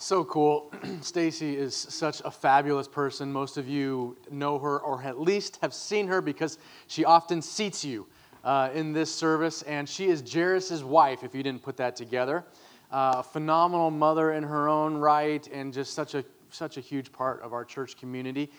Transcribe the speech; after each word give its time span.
So 0.00 0.24
cool. 0.26 0.72
Stacy 1.00 1.56
is 1.56 1.74
such 1.74 2.22
a 2.24 2.30
fabulous 2.30 2.86
person. 2.86 3.32
Most 3.32 3.56
of 3.56 3.66
you 3.66 4.16
know 4.30 4.56
her 4.56 4.78
or 4.78 5.02
at 5.02 5.20
least 5.20 5.58
have 5.60 5.74
seen 5.74 6.06
her 6.06 6.20
because 6.20 6.58
she 6.86 7.04
often 7.04 7.42
seats 7.42 7.84
you 7.84 8.06
uh, 8.44 8.70
in 8.72 8.92
this 8.92 9.12
service. 9.12 9.62
And 9.62 9.88
she 9.88 10.06
is 10.06 10.22
Jairus' 10.32 10.84
wife, 10.84 11.24
if 11.24 11.34
you 11.34 11.42
didn't 11.42 11.62
put 11.62 11.76
that 11.78 11.96
together. 11.96 12.44
Uh, 12.92 13.22
phenomenal 13.22 13.90
mother 13.90 14.34
in 14.34 14.44
her 14.44 14.68
own 14.68 14.96
right 14.96 15.44
and 15.48 15.72
just 15.72 15.94
such 15.94 16.14
a, 16.14 16.24
such 16.50 16.76
a 16.76 16.80
huge 16.80 17.10
part 17.10 17.42
of 17.42 17.52
our 17.52 17.64
church 17.64 17.96
community. 17.96 18.52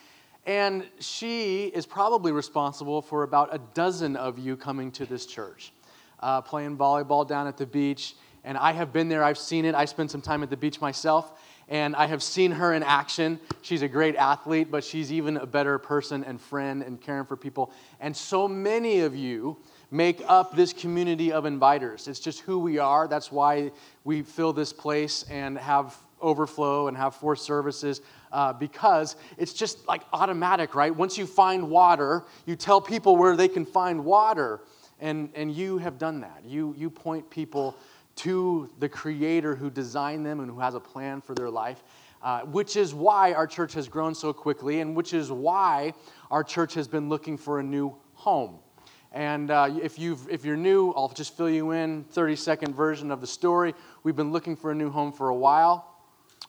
And 0.45 0.85
she 0.99 1.67
is 1.67 1.85
probably 1.85 2.33
responsible 2.33 3.01
for 3.01 3.23
about 3.23 3.55
a 3.55 3.59
dozen 3.73 4.17
of 4.17 4.39
you 4.39 4.57
coming 4.57 4.91
to 4.91 5.05
this 5.05 5.25
church, 5.25 5.71
uh, 6.19 6.41
playing 6.41 6.75
volleyball 6.75 7.25
down 7.25 7.47
at 7.47 7.55
the 7.55 7.65
beach 7.65 8.15
and 8.43 8.57
I 8.57 8.71
have 8.71 8.93
been 8.93 9.09
there, 9.09 9.23
I've 9.23 9.37
seen 9.37 9.65
it. 9.65 9.75
I 9.75 9.85
spent 9.85 10.11
some 10.11 10.21
time 10.21 10.43
at 10.43 10.49
the 10.49 10.57
beach 10.57 10.81
myself, 10.81 11.39
and 11.67 11.95
I 11.95 12.07
have 12.07 12.23
seen 12.23 12.51
her 12.51 12.73
in 12.73 12.83
action. 12.83 13.39
She's 13.61 13.81
a 13.81 13.87
great 13.87 14.15
athlete, 14.15 14.69
but 14.71 14.83
she's 14.83 15.11
even 15.11 15.37
a 15.37 15.45
better 15.45 15.77
person 15.77 16.23
and 16.23 16.39
friend 16.39 16.81
and 16.81 16.99
caring 16.99 17.25
for 17.25 17.35
people. 17.35 17.71
And 17.99 18.15
so 18.15 18.47
many 18.47 19.01
of 19.01 19.15
you 19.15 19.57
make 19.91 20.21
up 20.27 20.55
this 20.55 20.73
community 20.73 21.31
of 21.31 21.45
inviters. 21.45 22.07
It's 22.07 22.19
just 22.19 22.41
who 22.41 22.59
we 22.59 22.77
are. 22.77 23.07
That's 23.07 23.31
why 23.31 23.71
we 24.03 24.21
fill 24.21 24.53
this 24.53 24.71
place 24.71 25.25
and 25.29 25.57
have 25.57 25.97
overflow 26.21 26.87
and 26.87 26.97
have 26.97 27.15
four 27.15 27.35
services 27.35 28.01
uh, 28.31 28.53
because 28.53 29.15
it's 29.37 29.53
just 29.53 29.87
like 29.87 30.01
automatic, 30.13 30.75
right? 30.75 30.95
Once 30.95 31.17
you 31.17 31.25
find 31.25 31.69
water, 31.69 32.23
you 32.45 32.55
tell 32.55 32.81
people 32.81 33.15
where 33.15 33.35
they 33.35 33.47
can 33.47 33.65
find 33.65 34.03
water. 34.03 34.61
And, 35.01 35.29
and 35.33 35.49
you 35.49 35.77
have 35.77 35.97
done 35.97 36.19
that. 36.21 36.43
You, 36.45 36.75
you 36.77 36.89
point 36.89 37.29
people 37.29 37.77
to 38.19 38.69
the 38.79 38.89
Creator 38.89 39.55
who 39.55 39.69
designed 39.69 40.25
them 40.25 40.39
and 40.39 40.49
who 40.49 40.59
has 40.59 40.75
a 40.75 40.79
plan 40.79 41.21
for 41.21 41.33
their 41.33 41.49
life. 41.49 41.83
Uh, 42.21 42.41
which 42.41 42.75
is 42.75 42.93
why 42.93 43.31
our 43.31 43.47
church 43.47 43.71
has 43.71 43.87
grown 43.87 44.13
so 44.13 44.33
quickly, 44.33 44.81
and 44.81 44.93
which 44.93 45.13
is 45.13 45.31
why 45.31 45.93
our 46.29 46.43
church 46.43 46.73
has 46.73 46.85
been 46.85 47.07
looking 47.07 47.37
for 47.37 47.61
a 47.61 47.63
new 47.63 47.95
home. 48.13 48.59
And 49.13 49.49
uh, 49.49 49.69
if, 49.81 49.97
you've, 49.97 50.29
if 50.29 50.43
you're 50.43 50.57
new, 50.57 50.91
I'll 50.91 51.07
just 51.07 51.37
fill 51.37 51.49
you 51.49 51.71
in 51.71 52.03
30 52.03 52.35
second 52.35 52.75
version 52.75 53.09
of 53.09 53.21
the 53.21 53.27
story. 53.27 53.73
We've 54.03 54.17
been 54.17 54.33
looking 54.33 54.57
for 54.57 54.71
a 54.71 54.75
new 54.75 54.89
home 54.89 55.13
for 55.13 55.29
a 55.29 55.35
while. 55.35 55.89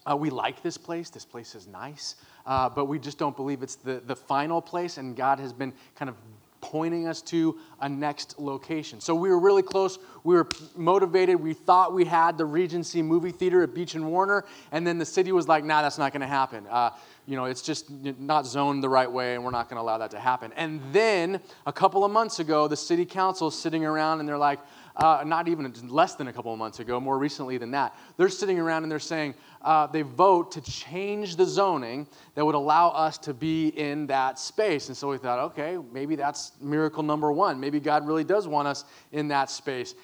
Uh, 0.04 0.16
we 0.16 0.28
like 0.28 0.60
this 0.60 0.76
place. 0.76 1.08
This 1.08 1.24
place 1.24 1.54
is 1.54 1.68
nice, 1.68 2.16
uh, 2.46 2.68
but 2.68 2.86
we 2.86 2.98
just 2.98 3.16
don't 3.16 3.36
believe 3.36 3.62
it's 3.62 3.76
the, 3.76 4.02
the 4.06 4.16
final 4.16 4.60
place, 4.60 4.98
and 4.98 5.14
God 5.14 5.38
has 5.38 5.52
been 5.52 5.72
kind 5.94 6.08
of 6.08 6.16
pointing 6.60 7.06
us 7.06 7.22
to 7.22 7.58
a 7.80 7.88
next 7.88 8.38
location. 8.38 9.00
So 9.00 9.14
we 9.14 9.30
were 9.30 9.38
really 9.38 9.62
close. 9.62 9.98
We 10.24 10.34
were 10.34 10.48
motivated. 10.76 11.36
We 11.36 11.54
thought 11.54 11.92
we 11.92 12.04
had 12.04 12.36
the 12.36 12.44
Regency 12.44 13.02
movie 13.02 13.30
theater 13.30 13.62
at 13.62 13.74
Beach 13.74 13.94
and 13.94 14.06
Warner, 14.06 14.44
and 14.72 14.86
then 14.86 14.98
the 14.98 15.06
city 15.06 15.32
was 15.32 15.48
like, 15.48 15.64
"Nah, 15.64 15.82
that's 15.82 15.98
not 15.98 16.12
going 16.12 16.20
to 16.20 16.26
happen. 16.26 16.66
Uh, 16.68 16.90
you 17.26 17.36
know, 17.36 17.44
it's 17.44 17.62
just 17.62 17.90
not 17.90 18.46
zoned 18.46 18.82
the 18.82 18.88
right 18.88 19.10
way, 19.10 19.34
and 19.34 19.44
we're 19.44 19.50
not 19.50 19.68
going 19.68 19.76
to 19.76 19.82
allow 19.82 19.98
that 19.98 20.10
to 20.10 20.20
happen." 20.20 20.52
And 20.56 20.80
then 20.92 21.40
a 21.66 21.72
couple 21.72 22.04
of 22.04 22.12
months 22.12 22.38
ago, 22.38 22.68
the 22.68 22.76
city 22.76 23.06
council 23.06 23.48
is 23.48 23.58
sitting 23.58 23.84
around 23.84 24.20
and 24.20 24.28
they're 24.28 24.38
like, 24.38 24.60
uh, 24.96 25.22
not 25.26 25.48
even 25.48 25.72
less 25.88 26.14
than 26.14 26.28
a 26.28 26.32
couple 26.32 26.52
of 26.52 26.58
months 26.58 26.80
ago, 26.80 27.00
more 27.00 27.18
recently 27.18 27.58
than 27.58 27.70
that, 27.70 27.96
they're 28.16 28.28
sitting 28.28 28.58
around 28.58 28.82
and 28.82 28.90
they're 28.90 28.98
saying 28.98 29.34
uh, 29.62 29.86
they 29.86 30.02
vote 30.02 30.52
to 30.52 30.60
change 30.60 31.36
the 31.36 31.44
zoning 31.44 32.06
that 32.34 32.44
would 32.44 32.54
allow 32.54 32.88
us 32.90 33.18
to 33.18 33.34
be 33.34 33.68
in 33.68 34.06
that 34.06 34.38
space. 34.38 34.88
And 34.88 34.96
so 34.96 35.08
we 35.08 35.18
thought, 35.18 35.38
okay, 35.38 35.78
maybe 35.92 36.16
that's 36.16 36.52
miracle 36.60 37.02
number 37.02 37.32
one. 37.32 37.60
Maybe 37.60 37.80
God 37.80 38.06
really 38.06 38.24
does 38.24 38.48
want 38.48 38.68
us 38.68 38.84
in 39.12 39.28
that 39.28 39.50
space. 39.50 39.94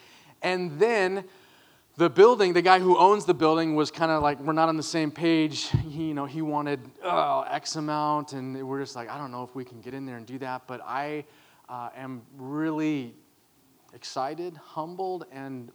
And 0.42 0.78
then 0.78 1.24
the 1.96 2.10
building, 2.10 2.52
the 2.52 2.62
guy 2.62 2.78
who 2.78 2.98
owns 2.98 3.24
the 3.24 3.34
building 3.34 3.74
was 3.74 3.90
kind 3.90 4.12
of 4.12 4.22
like, 4.22 4.38
we're 4.40 4.52
not 4.52 4.68
on 4.68 4.76
the 4.76 4.82
same 4.82 5.10
page. 5.10 5.68
He, 5.88 6.08
you 6.08 6.14
know, 6.14 6.26
he 6.26 6.42
wanted 6.42 6.80
oh, 7.02 7.44
X 7.48 7.76
amount, 7.76 8.34
and 8.34 8.68
we're 8.68 8.80
just 8.80 8.94
like, 8.94 9.08
I 9.08 9.16
don't 9.16 9.30
know 9.30 9.42
if 9.42 9.54
we 9.54 9.64
can 9.64 9.80
get 9.80 9.94
in 9.94 10.04
there 10.04 10.18
and 10.18 10.26
do 10.26 10.38
that. 10.38 10.62
But 10.66 10.82
I 10.84 11.24
uh, 11.70 11.88
am 11.96 12.22
really 12.36 13.14
excited, 13.96 14.54
humbled, 14.58 15.24
and 15.32 15.70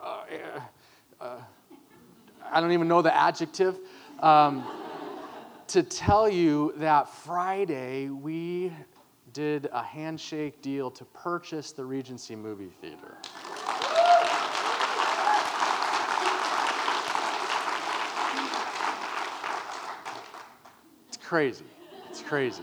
uh, 0.00 0.22
uh, 1.20 1.38
I 2.52 2.60
don't 2.60 2.70
even 2.70 2.86
know 2.86 3.02
the 3.02 3.14
adjective. 3.14 3.76
Um, 4.20 4.64
to 5.66 5.82
tell 5.82 6.28
you 6.28 6.72
that 6.76 7.08
Friday 7.08 8.10
we 8.10 8.72
did 9.32 9.68
a 9.72 9.82
handshake 9.82 10.62
deal 10.62 10.88
to 10.92 11.04
purchase 11.06 11.72
the 11.72 11.84
Regency 11.84 12.36
movie 12.36 12.70
theater. 12.80 13.16
It's 21.08 21.16
crazy. 21.16 21.64
It's 22.08 22.22
crazy. 22.22 22.62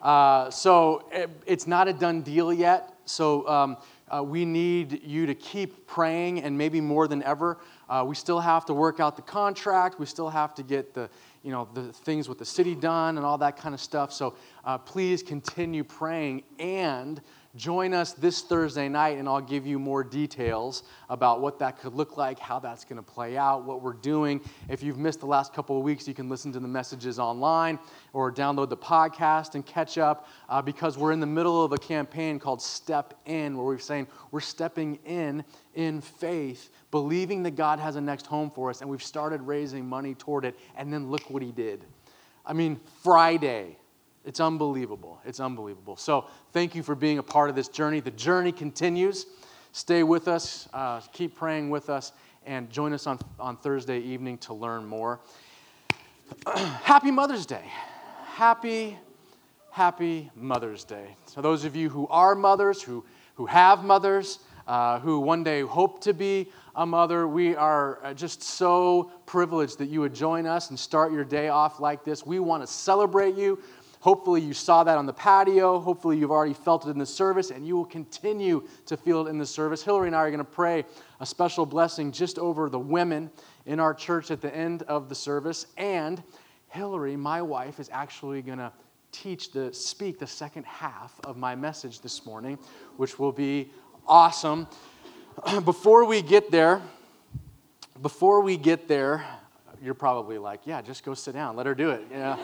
Uh, 0.00 0.48
so 0.48 1.08
it, 1.10 1.28
it's 1.44 1.66
not 1.66 1.88
a 1.88 1.92
done 1.92 2.22
deal 2.22 2.52
yet. 2.52 2.94
So 3.04 3.48
um, 3.48 3.76
uh, 4.14 4.22
we 4.22 4.44
need 4.44 5.02
you 5.02 5.26
to 5.26 5.34
keep 5.34 5.86
praying, 5.86 6.42
and 6.42 6.56
maybe 6.56 6.80
more 6.80 7.08
than 7.08 7.22
ever, 7.22 7.58
uh, 7.88 8.04
we 8.06 8.14
still 8.14 8.40
have 8.40 8.64
to 8.66 8.74
work 8.74 9.00
out 9.00 9.16
the 9.16 9.22
contract. 9.22 9.98
We 9.98 10.06
still 10.06 10.28
have 10.28 10.54
to 10.56 10.62
get 10.62 10.94
the, 10.94 11.08
you 11.42 11.50
know, 11.50 11.68
the 11.74 11.92
things 11.92 12.28
with 12.28 12.38
the 12.38 12.44
city 12.44 12.74
done 12.74 13.16
and 13.16 13.26
all 13.26 13.38
that 13.38 13.56
kind 13.56 13.74
of 13.74 13.80
stuff. 13.80 14.12
So 14.12 14.34
uh, 14.64 14.78
please 14.78 15.22
continue 15.22 15.84
praying 15.84 16.42
and 16.58 17.20
Join 17.56 17.94
us 17.94 18.12
this 18.12 18.42
Thursday 18.42 18.90
night, 18.90 19.16
and 19.16 19.26
I'll 19.26 19.40
give 19.40 19.66
you 19.66 19.78
more 19.78 20.04
details 20.04 20.82
about 21.08 21.40
what 21.40 21.58
that 21.60 21.80
could 21.80 21.94
look 21.94 22.18
like, 22.18 22.38
how 22.38 22.58
that's 22.58 22.84
going 22.84 23.02
to 23.02 23.02
play 23.02 23.38
out, 23.38 23.64
what 23.64 23.80
we're 23.80 23.94
doing. 23.94 24.42
If 24.68 24.82
you've 24.82 24.98
missed 24.98 25.20
the 25.20 25.26
last 25.26 25.54
couple 25.54 25.78
of 25.78 25.82
weeks, 25.82 26.06
you 26.06 26.12
can 26.12 26.28
listen 26.28 26.52
to 26.52 26.60
the 26.60 26.68
messages 26.68 27.18
online 27.18 27.78
or 28.12 28.30
download 28.30 28.68
the 28.68 28.76
podcast 28.76 29.54
and 29.54 29.64
catch 29.64 29.96
up 29.96 30.28
uh, 30.50 30.60
because 30.60 30.98
we're 30.98 31.12
in 31.12 31.20
the 31.20 31.26
middle 31.26 31.64
of 31.64 31.72
a 31.72 31.78
campaign 31.78 32.38
called 32.38 32.60
Step 32.60 33.14
In, 33.24 33.56
where 33.56 33.64
we're 33.64 33.78
saying 33.78 34.08
we're 34.30 34.40
stepping 34.40 34.98
in 35.06 35.42
in 35.74 36.02
faith, 36.02 36.70
believing 36.90 37.42
that 37.44 37.56
God 37.56 37.80
has 37.80 37.96
a 37.96 38.00
next 38.00 38.26
home 38.26 38.50
for 38.50 38.68
us, 38.68 38.82
and 38.82 38.90
we've 38.90 39.02
started 39.02 39.40
raising 39.40 39.86
money 39.86 40.14
toward 40.14 40.44
it. 40.44 40.54
And 40.76 40.92
then 40.92 41.10
look 41.10 41.30
what 41.30 41.42
He 41.42 41.52
did. 41.52 41.82
I 42.44 42.52
mean, 42.52 42.78
Friday 43.02 43.78
it's 44.28 44.40
unbelievable. 44.40 45.18
It's 45.24 45.40
unbelievable. 45.40 45.96
So, 45.96 46.26
thank 46.52 46.74
you 46.74 46.82
for 46.82 46.94
being 46.94 47.16
a 47.16 47.22
part 47.22 47.48
of 47.48 47.56
this 47.56 47.66
journey. 47.66 48.00
The 48.00 48.10
journey 48.10 48.52
continues. 48.52 49.24
Stay 49.72 50.02
with 50.02 50.28
us, 50.28 50.68
uh, 50.74 51.00
keep 51.14 51.34
praying 51.34 51.70
with 51.70 51.88
us, 51.88 52.12
and 52.44 52.68
join 52.68 52.92
us 52.92 53.06
on, 53.06 53.18
on 53.40 53.56
Thursday 53.56 54.00
evening 54.00 54.36
to 54.38 54.52
learn 54.52 54.84
more. 54.84 55.20
happy 56.46 57.10
Mother's 57.10 57.46
Day. 57.46 57.64
Happy, 58.26 58.98
happy 59.70 60.30
Mother's 60.36 60.84
Day. 60.84 61.16
So, 61.24 61.40
those 61.40 61.64
of 61.64 61.74
you 61.74 61.88
who 61.88 62.06
are 62.08 62.34
mothers, 62.34 62.82
who, 62.82 63.06
who 63.36 63.46
have 63.46 63.82
mothers, 63.82 64.40
uh, 64.66 64.98
who 65.00 65.20
one 65.20 65.42
day 65.42 65.62
hope 65.62 66.02
to 66.02 66.12
be 66.12 66.52
a 66.74 66.84
mother, 66.84 67.26
we 67.26 67.56
are 67.56 67.98
uh, 68.04 68.12
just 68.12 68.42
so 68.42 69.10
privileged 69.24 69.78
that 69.78 69.88
you 69.88 70.02
would 70.02 70.14
join 70.14 70.44
us 70.44 70.68
and 70.68 70.78
start 70.78 71.12
your 71.12 71.24
day 71.24 71.48
off 71.48 71.80
like 71.80 72.04
this. 72.04 72.26
We 72.26 72.40
want 72.40 72.62
to 72.62 72.66
celebrate 72.66 73.34
you. 73.34 73.58
Hopefully, 74.00 74.40
you 74.40 74.52
saw 74.52 74.84
that 74.84 74.96
on 74.96 75.06
the 75.06 75.12
patio. 75.12 75.80
Hopefully, 75.80 76.18
you've 76.18 76.30
already 76.30 76.54
felt 76.54 76.86
it 76.86 76.90
in 76.90 76.98
the 76.98 77.06
service, 77.06 77.50
and 77.50 77.66
you 77.66 77.76
will 77.76 77.84
continue 77.84 78.66
to 78.86 78.96
feel 78.96 79.26
it 79.26 79.30
in 79.30 79.38
the 79.38 79.46
service. 79.46 79.82
Hillary 79.82 80.06
and 80.06 80.16
I 80.16 80.20
are 80.20 80.30
going 80.30 80.38
to 80.38 80.44
pray 80.44 80.84
a 81.20 81.26
special 81.26 81.66
blessing 81.66 82.12
just 82.12 82.38
over 82.38 82.68
the 82.68 82.78
women 82.78 83.30
in 83.66 83.80
our 83.80 83.92
church 83.92 84.30
at 84.30 84.40
the 84.40 84.54
end 84.54 84.82
of 84.82 85.08
the 85.08 85.14
service. 85.14 85.66
And 85.76 86.22
Hillary, 86.68 87.16
my 87.16 87.42
wife, 87.42 87.80
is 87.80 87.90
actually 87.92 88.42
going 88.42 88.58
to 88.58 88.72
teach 89.10 89.50
the 89.52 89.72
speak 89.72 90.18
the 90.18 90.26
second 90.26 90.64
half 90.64 91.18
of 91.24 91.36
my 91.36 91.54
message 91.54 92.00
this 92.00 92.24
morning, 92.24 92.58
which 92.98 93.18
will 93.18 93.32
be 93.32 93.70
awesome. 94.06 94.68
Before 95.64 96.04
we 96.04 96.22
get 96.22 96.50
there, 96.50 96.82
before 98.00 98.42
we 98.42 98.56
get 98.56 98.86
there, 98.86 99.24
you're 99.82 99.94
probably 99.94 100.38
like, 100.38 100.60
yeah, 100.64 100.80
just 100.82 101.04
go 101.04 101.14
sit 101.14 101.34
down. 101.34 101.56
Let 101.56 101.66
her 101.66 101.74
do 101.74 101.90
it. 101.90 102.06
Yeah. 102.10 102.36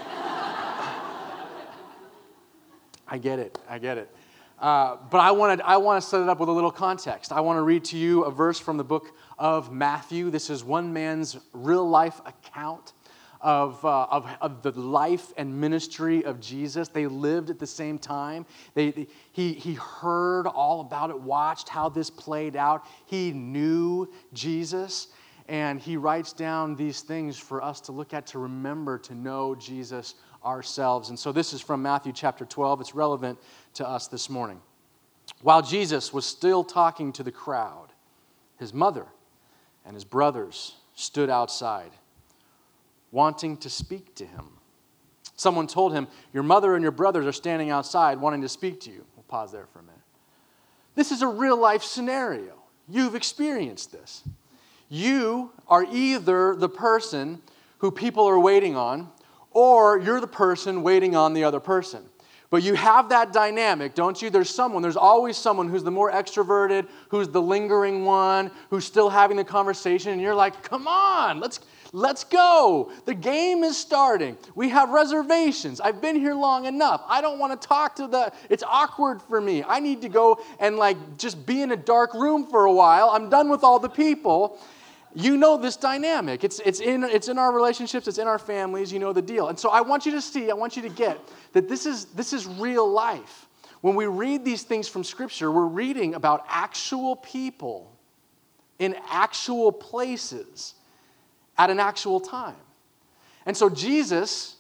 I 3.09 3.19
get 3.19 3.39
it. 3.39 3.59
I 3.69 3.79
get 3.79 3.99
it. 3.99 4.15
Uh, 4.59 4.97
but 5.11 5.19
I 5.19 5.33
want 5.33 5.59
to 5.59 5.67
I 5.67 5.77
want 5.77 6.03
to 6.03 6.09
set 6.09 6.21
it 6.21 6.29
up 6.29 6.41
with 6.41 6.49
a 6.49 6.53
little 6.53 6.71
context. 6.71 7.33
I 7.33 7.41
want 7.41 7.59
to 7.59 7.63
read 7.63 7.85
to 7.87 7.99
you 7.99 8.25
a 8.25 8.31
verse 8.31 8.59
from 8.59 8.77
the 8.77 8.85
book 8.85 9.15
of 9.39 9.73
Matthew. 9.73 10.31
This 10.31 10.49
is 10.49 10.63
one 10.65 10.93
man's 10.93 11.37
real 11.53 11.89
life 11.89 12.21
account 12.25 12.93
of, 13.45 13.85
uh, 13.85 14.07
of, 14.11 14.27
of, 14.41 14.63
the 14.63 14.71
life 14.71 15.33
and 15.37 15.61
ministry 15.61 16.25
of 16.25 16.41
Jesus. 16.41 16.89
They 16.89 17.07
lived 17.07 17.51
at 17.51 17.59
the 17.59 17.67
same 17.67 17.99
time. 17.99 18.47
They, 18.73 18.91
they, 18.91 19.07
he, 19.33 19.53
he 19.53 19.75
heard 19.75 20.47
all 20.47 20.81
about 20.81 21.11
it, 21.11 21.21
watched 21.21 21.69
how 21.69 21.91
this 21.91 22.09
played 22.09 22.57
out. 22.57 22.87
He 23.05 23.33
knew 23.33 24.11
Jesus. 24.33 25.09
And 25.47 25.79
he 25.79 25.99
writes 25.99 26.33
down 26.33 26.75
these 26.75 27.03
things 27.03 27.39
for 27.39 27.63
us 27.63 27.83
to 27.83 27.93
look 27.93 28.15
at, 28.15 28.27
to 28.29 28.39
remember, 28.39 28.97
to 29.01 29.15
know 29.15 29.55
Jesus 29.55 30.15
ourselves. 30.45 31.09
And 31.09 31.19
so 31.19 31.33
this 31.33 31.53
is 31.53 31.61
from 31.61 31.83
Matthew 31.83 32.13
chapter 32.13 32.45
12. 32.45 32.81
It's 32.81 32.95
relevant 32.95 33.39
to 33.75 33.89
us 33.89 34.09
this 34.09 34.29
morning. 34.29 34.61
While 35.43 35.63
Jesus 35.63 36.13
was 36.13 36.27
still 36.27 36.65
talking 36.65 37.13
to 37.15 37.23
the 37.23 37.33
crowd, 37.33 37.89
his 38.59 38.75
mother 38.75 39.07
and 39.85 39.95
his 39.95 40.05
brothers 40.05 40.77
stood 40.95 41.31
outside. 41.31 41.91
wanting 43.11 43.57
to 43.59 43.71
speak 43.71 44.15
to 44.17 44.27
him. 44.27 44.49
Someone 45.37 45.69
told 45.69 45.93
him, 45.93 46.09
Your 46.33 46.43
mother 46.43 46.75
and 46.75 46.83
your 46.83 46.93
brothers 46.93 47.27
are 47.27 47.33
standing 47.33 47.71
outside 47.71 48.19
wanting 48.19 48.43
to 48.43 48.49
speak 48.49 48.81
to 48.83 48.91
you. 48.91 49.05
We'll 49.15 49.25
pause 49.29 49.53
there 49.53 49.67
for 49.73 49.79
a 49.79 49.83
minute. 49.83 50.01
This 50.95 51.13
is 51.13 51.23
a 51.23 51.29
real 51.29 51.57
life 51.57 51.83
scenario. 51.83 52.55
You've 52.89 53.15
experienced 53.15 53.93
this. 53.93 54.25
You 54.89 55.53
are 55.69 55.87
either 55.91 56.55
the 56.55 56.69
person 56.69 57.41
who 57.79 57.91
people 57.91 58.27
are 58.29 58.39
waiting 58.39 58.77
on, 58.77 59.11
or 59.55 59.99
you're 59.99 60.21
the 60.21 60.27
person 60.27 60.83
waiting 60.83 61.17
on 61.17 61.33
the 61.33 61.45
other 61.45 61.61
person. 61.61 62.05
But 62.51 62.63
you 62.63 62.75
have 62.75 63.09
that 63.09 63.33
dynamic, 63.33 63.95
don't 63.95 64.21
you? 64.23 64.31
There's 64.31 64.51
someone, 64.51 64.81
there's 64.81 64.97
always 64.97 65.37
someone 65.37 65.69
who's 65.69 65.83
the 65.83 65.91
more 65.91 66.13
extroverted, 66.13 66.87
who's 67.09 67.29
the 67.29 67.43
lingering 67.43 68.05
one, 68.05 68.51
who's 68.71 68.85
still 68.85 69.09
having 69.09 69.37
the 69.37 69.45
conversation, 69.45 70.13
and 70.13 70.21
you're 70.21 70.37
like, 70.37 70.63
come 70.63 70.87
on, 70.87 71.41
let's, 71.41 71.59
let's 71.93 72.23
go. 72.23 72.93
The 73.07 73.15
game 73.15 73.65
is 73.65 73.77
starting. 73.77 74.37
We 74.55 74.69
have 74.69 74.91
reservations. 74.91 75.81
I've 75.81 76.01
been 76.01 76.15
here 76.15 76.35
long 76.35 76.67
enough. 76.67 77.03
I 77.09 77.21
don't 77.21 77.41
want 77.41 77.61
to 77.61 77.67
talk 77.67 77.97
to 77.97 78.07
the, 78.07 78.33
it's 78.49 78.63
awkward 78.63 79.21
for 79.23 79.41
me. 79.41 79.65
I 79.67 79.81
need 79.81 80.03
to 80.03 80.09
go 80.09 80.41
and 80.61 80.77
like 80.77 81.17
just 81.17 81.45
be 81.47 81.63
in 81.63 81.73
a 81.73 81.77
dark 81.77 82.15
room 82.15 82.47
for 82.47 82.67
a 82.67 82.73
while. 82.73 83.11
I'm 83.11 83.31
done 83.31 83.49
with 83.49 83.65
all 83.65 83.81
the 83.81 83.89
people. 83.89 84.61
You 85.15 85.37
know 85.37 85.57
this 85.57 85.77
dynamic. 85.77 86.43
It's, 86.43 86.61
it's, 86.65 86.81
in, 86.81 87.05
it's 87.05 87.29
in 87.29 87.39
our 87.39 87.53
relationships, 87.53 88.09
it's 88.09 88.19
in 88.19 88.27
our 88.27 88.39
families. 88.39 88.93
You 88.93 88.99
know 88.99 89.13
the 89.13 89.23
deal. 89.23 89.49
And 89.49 89.59
so 89.59 89.71
I 89.71 89.81
want 89.81 90.07
you 90.07 90.13
to 90.13 90.21
see, 90.21 90.51
I 90.51 90.55
want 90.55 90.77
you 90.77 90.83
to 90.83 90.89
get 90.89 91.19
that 91.53 91.69
this 91.69 91.87
is, 91.87 92.07
this 92.07 92.33
is 92.33 92.47
real 92.47 92.91
life. 92.91 93.47
When 93.81 93.95
we 93.95 94.07
read 94.07 94.45
these 94.45 94.63
things 94.63 94.89
from 94.89 95.05
Scripture, 95.05 95.53
we're 95.53 95.67
reading 95.67 96.15
about 96.15 96.45
actual 96.49 97.17
people 97.17 97.93
in 98.79 98.97
actual 99.09 99.71
places 99.71 100.75
at 101.57 101.71
an 101.71 101.79
actual 101.79 102.19
time. 102.19 102.57
And 103.47 103.57
so 103.57 103.69
Jesus 103.69 104.54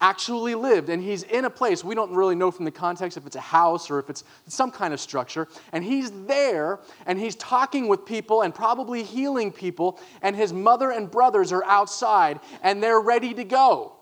actually 0.00 0.54
lived 0.54 0.90
and 0.90 1.02
he's 1.02 1.22
in 1.22 1.46
a 1.46 1.50
place 1.50 1.82
we 1.82 1.94
don't 1.94 2.12
really 2.12 2.34
know 2.34 2.50
from 2.50 2.66
the 2.66 2.70
context 2.70 3.16
if 3.16 3.26
it's 3.26 3.36
a 3.36 3.40
house 3.40 3.90
or 3.90 3.98
if 3.98 4.10
it's 4.10 4.24
some 4.46 4.70
kind 4.70 4.92
of 4.92 5.00
structure 5.00 5.48
and 5.72 5.82
he's 5.82 6.10
there 6.26 6.80
and 7.06 7.18
he's 7.18 7.34
talking 7.36 7.88
with 7.88 8.04
people 8.04 8.42
and 8.42 8.54
probably 8.54 9.02
healing 9.02 9.50
people 9.50 9.98
and 10.20 10.36
his 10.36 10.52
mother 10.52 10.90
and 10.90 11.10
brothers 11.10 11.50
are 11.50 11.64
outside 11.64 12.38
and 12.62 12.82
they're 12.82 13.00
ready 13.00 13.32
to 13.32 13.44
go. 13.44 13.94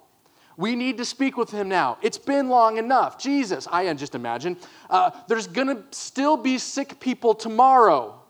We 0.57 0.75
need 0.75 0.99
to 0.99 1.05
speak 1.05 1.37
with 1.37 1.51
him 1.51 1.69
now. 1.69 1.99
It's 2.03 2.19
been 2.19 2.49
long 2.49 2.77
enough. 2.77 3.17
Jesus 3.17 3.69
i 3.71 3.93
just 3.95 4.17
imagine 4.17 4.57
uh, 4.91 5.13
there's 5.29 5.47
going 5.47 5.69
to 5.69 5.85
still 5.93 6.37
be 6.37 6.59
sick 6.59 6.99
people 6.99 7.35
tomorrow. 7.35 8.21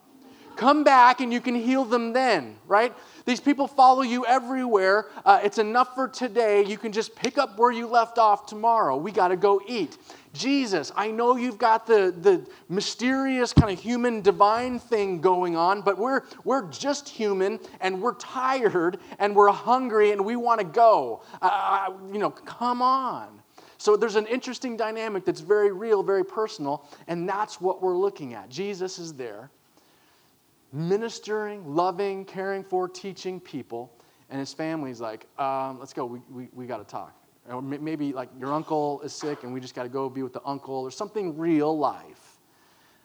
Come 0.56 0.84
back 0.84 1.20
and 1.20 1.32
you 1.32 1.40
can 1.40 1.54
heal 1.54 1.84
them 1.84 2.12
then 2.12 2.56
right 2.66 2.94
these 3.24 3.40
people 3.40 3.66
follow 3.66 4.02
you 4.02 4.26
everywhere. 4.26 5.06
Uh, 5.24 5.40
it's 5.42 5.58
enough 5.58 5.94
for 5.94 6.08
today. 6.08 6.64
You 6.64 6.76
can 6.76 6.92
just 6.92 7.14
pick 7.14 7.38
up 7.38 7.58
where 7.58 7.72
you 7.72 7.86
left 7.86 8.18
off 8.18 8.46
tomorrow. 8.46 8.96
We 8.96 9.12
got 9.12 9.28
to 9.28 9.36
go 9.36 9.62
eat. 9.66 9.96
Jesus, 10.34 10.92
I 10.96 11.10
know 11.10 11.36
you've 11.36 11.58
got 11.58 11.86
the, 11.86 12.12
the 12.20 12.44
mysterious 12.68 13.52
kind 13.52 13.72
of 13.72 13.80
human 13.80 14.20
divine 14.20 14.78
thing 14.78 15.20
going 15.20 15.56
on, 15.56 15.80
but 15.80 15.96
we're, 15.96 16.22
we're 16.42 16.68
just 16.70 17.08
human 17.08 17.60
and 17.80 18.02
we're 18.02 18.14
tired 18.16 18.98
and 19.18 19.34
we're 19.34 19.50
hungry 19.50 20.10
and 20.10 20.24
we 20.24 20.36
want 20.36 20.60
to 20.60 20.66
go. 20.66 21.22
Uh, 21.40 21.86
uh, 21.88 21.92
you 22.12 22.18
know, 22.18 22.30
come 22.30 22.82
on. 22.82 23.40
So 23.78 23.96
there's 23.96 24.16
an 24.16 24.26
interesting 24.26 24.76
dynamic 24.76 25.24
that's 25.24 25.40
very 25.40 25.70
real, 25.70 26.02
very 26.02 26.24
personal, 26.24 26.88
and 27.06 27.28
that's 27.28 27.60
what 27.60 27.82
we're 27.82 27.96
looking 27.96 28.34
at. 28.34 28.48
Jesus 28.48 28.98
is 28.98 29.12
there 29.12 29.50
ministering, 30.74 31.74
loving, 31.74 32.24
caring 32.24 32.64
for, 32.64 32.88
teaching 32.88 33.40
people. 33.40 33.92
And 34.28 34.40
his 34.40 34.52
family's 34.52 35.00
like, 35.00 35.26
um, 35.38 35.78
let's 35.78 35.92
go, 35.92 36.04
we, 36.04 36.20
we, 36.30 36.48
we 36.52 36.66
got 36.66 36.78
to 36.78 36.84
talk. 36.84 37.14
Or 37.48 37.62
maybe 37.62 38.12
like 38.12 38.30
your 38.38 38.52
uncle 38.52 39.00
is 39.02 39.12
sick 39.12 39.44
and 39.44 39.52
we 39.52 39.60
just 39.60 39.74
got 39.74 39.82
to 39.82 39.88
go 39.88 40.08
be 40.08 40.22
with 40.22 40.32
the 40.32 40.42
uncle 40.44 40.74
or 40.74 40.90
something 40.90 41.36
real 41.38 41.76
life 41.76 42.38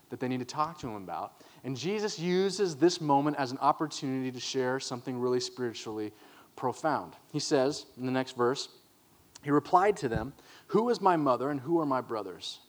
that 0.10 0.20
they 0.20 0.28
need 0.28 0.40
to 0.40 0.46
talk 0.46 0.80
to 0.80 0.88
him 0.88 0.96
about. 0.96 1.44
And 1.64 1.78
Jesus 1.78 2.18
uses 2.18 2.76
this 2.76 3.02
moment 3.02 3.38
as 3.38 3.52
an 3.52 3.58
opportunity 3.60 4.32
to 4.32 4.40
share 4.40 4.80
something 4.80 5.20
really 5.20 5.42
spiritually 5.42 6.14
profound. 6.56 7.14
He 7.32 7.40
says 7.40 7.86
in 7.98 8.06
the 8.06 8.12
next 8.12 8.36
verse, 8.38 8.70
he 9.44 9.52
replied 9.52 9.98
to 9.98 10.10
them, 10.10 10.34
Who 10.68 10.90
is 10.90 11.02
my 11.02 11.18
mother 11.18 11.52
and 11.52 11.60
who 11.60 11.80
are 11.80 11.86
my 11.86 12.02
brothers? 12.02 12.60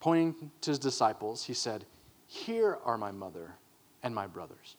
Pointing 0.00 0.50
to 0.60 0.70
his 0.72 0.78
disciples, 0.78 1.44
he 1.44 1.54
said, 1.54 1.84
Here 2.26 2.78
are 2.84 2.98
my 2.98 3.12
mother 3.12 3.54
and 4.02 4.14
my 4.14 4.26
brothers. 4.26 4.76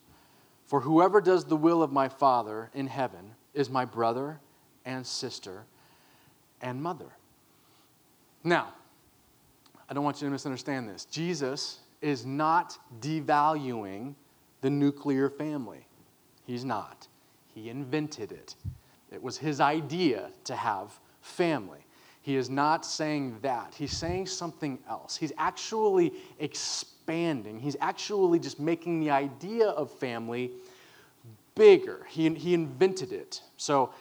For 0.66 0.82
whoever 0.82 1.20
does 1.20 1.46
the 1.46 1.56
will 1.56 1.82
of 1.82 1.92
my 1.92 2.10
Father 2.10 2.70
in 2.74 2.88
heaven 2.88 3.32
is 3.54 3.70
my 3.70 3.86
brother 3.86 4.40
and 4.86 5.06
sister 5.06 5.64
and 6.62 6.82
mother. 6.82 7.12
Now, 8.44 8.74
I 9.90 9.94
don't 9.94 10.04
want 10.04 10.22
you 10.22 10.28
to 10.28 10.32
misunderstand 10.32 10.88
this. 10.88 11.06
Jesus 11.06 11.80
is 12.02 12.26
not 12.26 12.78
devaluing 13.02 14.14
the 14.62 14.70
nuclear 14.70 15.30
family. 15.30 15.88
He's 16.46 16.64
not. 16.64 17.08
He 17.54 17.70
invented 17.70 18.32
it. 18.32 18.56
It 19.12 19.22
was 19.22 19.38
his 19.38 19.60
idea 19.60 20.30
to 20.46 20.56
have 20.56 21.00
family. 21.22 21.86
He 22.22 22.36
is 22.36 22.50
not 22.50 22.86
saying 22.86 23.40
that. 23.42 23.74
He's 23.74 23.96
saying 23.96 24.28
something 24.28 24.78
else. 24.88 25.16
He's 25.16 25.34
actually 25.38 26.14
expanding 26.38 26.99
expanding. 27.10 27.60
He's 27.60 27.76
actually 27.82 28.38
just 28.38 28.60
making 28.60 29.00
the 29.00 29.10
idea 29.10 29.68
of 29.70 29.92
family 29.92 30.52
bigger. 31.56 32.06
He, 32.08 32.30
he 32.36 32.54
invented 32.54 33.12
it. 33.12 33.42
So 33.58 33.92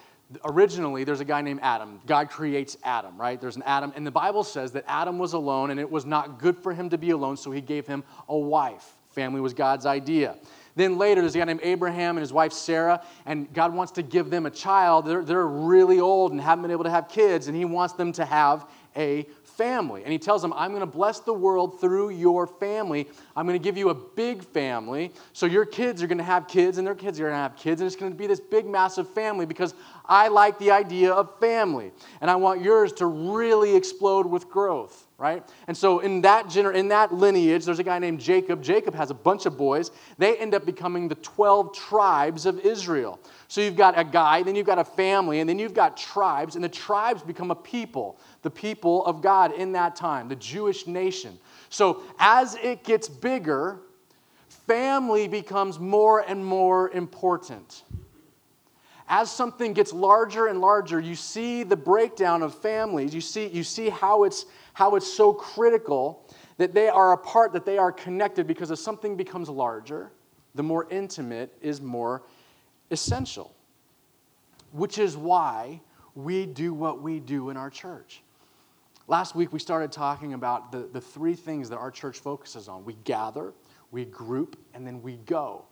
originally, 0.45 1.03
there's 1.03 1.19
a 1.19 1.25
guy 1.25 1.41
named 1.41 1.59
Adam. 1.63 1.99
God 2.05 2.29
creates 2.29 2.77
Adam, 2.83 3.19
right? 3.19 3.41
There's 3.41 3.55
an 3.55 3.63
Adam. 3.65 3.91
And 3.95 4.05
the 4.05 4.11
Bible 4.11 4.43
says 4.43 4.71
that 4.73 4.85
Adam 4.87 5.17
was 5.17 5.33
alone 5.33 5.71
and 5.71 5.79
it 5.79 5.89
was 5.89 6.05
not 6.05 6.37
good 6.37 6.55
for 6.55 6.71
him 6.71 6.87
to 6.91 6.99
be 6.99 7.09
alone, 7.09 7.35
so 7.35 7.49
he 7.49 7.61
gave 7.61 7.87
him 7.87 8.03
a 8.27 8.37
wife. 8.37 8.85
Family 9.09 9.41
was 9.41 9.55
God's 9.55 9.87
idea. 9.87 10.35
Then 10.75 10.99
later, 10.99 11.21
there's 11.21 11.33
a 11.33 11.39
guy 11.39 11.45
named 11.45 11.61
Abraham 11.63 12.15
and 12.15 12.21
his 12.21 12.31
wife 12.31 12.53
Sarah, 12.53 13.03
and 13.25 13.51
God 13.55 13.73
wants 13.73 13.91
to 13.93 14.03
give 14.03 14.29
them 14.29 14.45
a 14.45 14.51
child. 14.51 15.07
They're, 15.07 15.23
they're 15.23 15.47
really 15.47 15.99
old 15.99 16.31
and 16.31 16.39
haven't 16.39 16.61
been 16.61 16.71
able 16.71 16.83
to 16.83 16.91
have 16.91 17.09
kids, 17.09 17.47
and 17.47 17.57
He 17.57 17.65
wants 17.65 17.95
them 17.95 18.11
to 18.13 18.23
have 18.23 18.69
a 18.95 19.25
family. 19.59 20.03
And 20.03 20.11
he 20.13 20.17
tells 20.17 20.41
them, 20.41 20.53
I'm 20.53 20.71
going 20.71 20.79
to 20.79 20.85
bless 20.85 21.19
the 21.19 21.33
world 21.33 21.81
through 21.81 22.11
your 22.11 22.47
family. 22.47 23.09
I'm 23.35 23.45
going 23.45 23.59
to 23.59 23.63
give 23.63 23.77
you 23.77 23.89
a 23.89 23.93
big 23.93 24.41
family. 24.41 25.11
So 25.33 25.45
your 25.45 25.65
kids 25.65 26.01
are 26.01 26.07
going 26.07 26.17
to 26.17 26.23
have 26.23 26.47
kids, 26.47 26.77
and 26.77 26.87
their 26.87 26.95
kids 26.95 27.19
are 27.19 27.23
going 27.23 27.33
to 27.33 27.39
have 27.39 27.57
kids. 27.57 27.81
And 27.81 27.85
it's 27.85 27.97
going 27.97 28.11
to 28.11 28.17
be 28.17 28.25
this 28.25 28.39
big, 28.39 28.65
massive 28.65 29.09
family 29.09 29.45
because 29.45 29.73
I 30.05 30.29
like 30.29 30.57
the 30.59 30.71
idea 30.71 31.11
of 31.11 31.37
family. 31.39 31.91
And 32.21 32.31
I 32.31 32.37
want 32.37 32.61
yours 32.61 32.93
to 32.93 33.05
really 33.05 33.75
explode 33.75 34.25
with 34.25 34.49
growth 34.49 35.05
right? 35.19 35.43
And 35.67 35.75
so 35.75 35.99
in 35.99 36.21
that 36.21 36.45
gener- 36.45 36.73
in 36.73 36.87
that 36.87 37.13
lineage, 37.13 37.65
there's 37.65 37.79
a 37.79 37.83
guy 37.83 37.99
named 37.99 38.21
Jacob. 38.21 38.63
Jacob 38.63 38.95
has 38.95 39.11
a 39.11 39.13
bunch 39.13 39.45
of 39.45 39.57
boys. 39.57 39.91
They 40.17 40.37
end 40.37 40.55
up 40.55 40.65
becoming 40.65 41.09
the 41.09 41.15
12 41.15 41.75
tribes 41.75 42.45
of 42.45 42.59
Israel. 42.61 43.19
So 43.49 43.59
you've 43.59 43.75
got 43.75 43.99
a 43.99 44.05
guy, 44.05 44.43
then 44.43 44.55
you've 44.55 44.65
got 44.65 44.79
a 44.79 44.85
family, 44.85 45.41
and 45.41 45.49
then 45.49 45.59
you've 45.59 45.73
got 45.73 45.97
tribes, 45.97 46.55
and 46.55 46.63
the 46.63 46.69
tribes 46.69 47.21
become 47.21 47.51
a 47.51 47.55
people, 47.55 48.17
the 48.41 48.49
people 48.49 49.05
of 49.05 49.21
God 49.21 49.53
in 49.53 49.73
that 49.73 49.95
time, 49.95 50.29
the 50.29 50.35
Jewish 50.35 50.87
nation. 50.87 51.37
So 51.69 52.03
as 52.19 52.55
it 52.55 52.83
gets 52.83 53.09
bigger, 53.09 53.79
family 54.47 55.27
becomes 55.27 55.79
more 55.79 56.21
and 56.21 56.45
more 56.45 56.89
important 56.91 57.83
as 59.09 59.31
something 59.31 59.73
gets 59.73 59.91
larger 59.91 60.47
and 60.47 60.61
larger, 60.61 60.99
you 60.99 61.15
see 61.15 61.63
the 61.63 61.75
breakdown 61.75 62.43
of 62.43 62.53
families. 62.53 63.13
You 63.13 63.21
see, 63.21 63.47
you 63.47 63.63
see 63.63 63.89
how, 63.89 64.23
it's, 64.23 64.45
how 64.73 64.95
it's 64.95 65.11
so 65.11 65.33
critical 65.33 66.27
that 66.57 66.75
they 66.75 66.87
are 66.89 67.13
apart, 67.13 67.51
that 67.53 67.65
they 67.65 67.79
are 67.79 67.91
connected, 67.91 68.45
because 68.45 68.69
as 68.69 68.79
something 68.79 69.15
becomes 69.15 69.49
larger, 69.49 70.11
the 70.53 70.61
more 70.61 70.87
intimate 70.91 71.51
is 71.59 71.81
more 71.81 72.21
essential. 72.91 73.55
Which 74.73 74.99
is 74.99 75.17
why 75.17 75.81
we 76.13 76.45
do 76.45 76.71
what 76.71 77.01
we 77.01 77.19
do 77.19 77.49
in 77.49 77.57
our 77.57 77.71
church. 77.71 78.21
Last 79.09 79.33
week, 79.33 79.51
we 79.51 79.57
started 79.57 79.91
talking 79.91 80.35
about 80.35 80.71
the, 80.71 80.87
the 80.93 81.01
three 81.01 81.33
things 81.33 81.67
that 81.69 81.77
our 81.77 81.89
church 81.89 82.19
focuses 82.19 82.67
on 82.67 82.85
we 82.85 82.93
gather, 83.05 83.53
we 83.89 84.05
group, 84.05 84.55
and 84.75 84.85
then 84.85 85.01
we 85.01 85.17
go. 85.17 85.65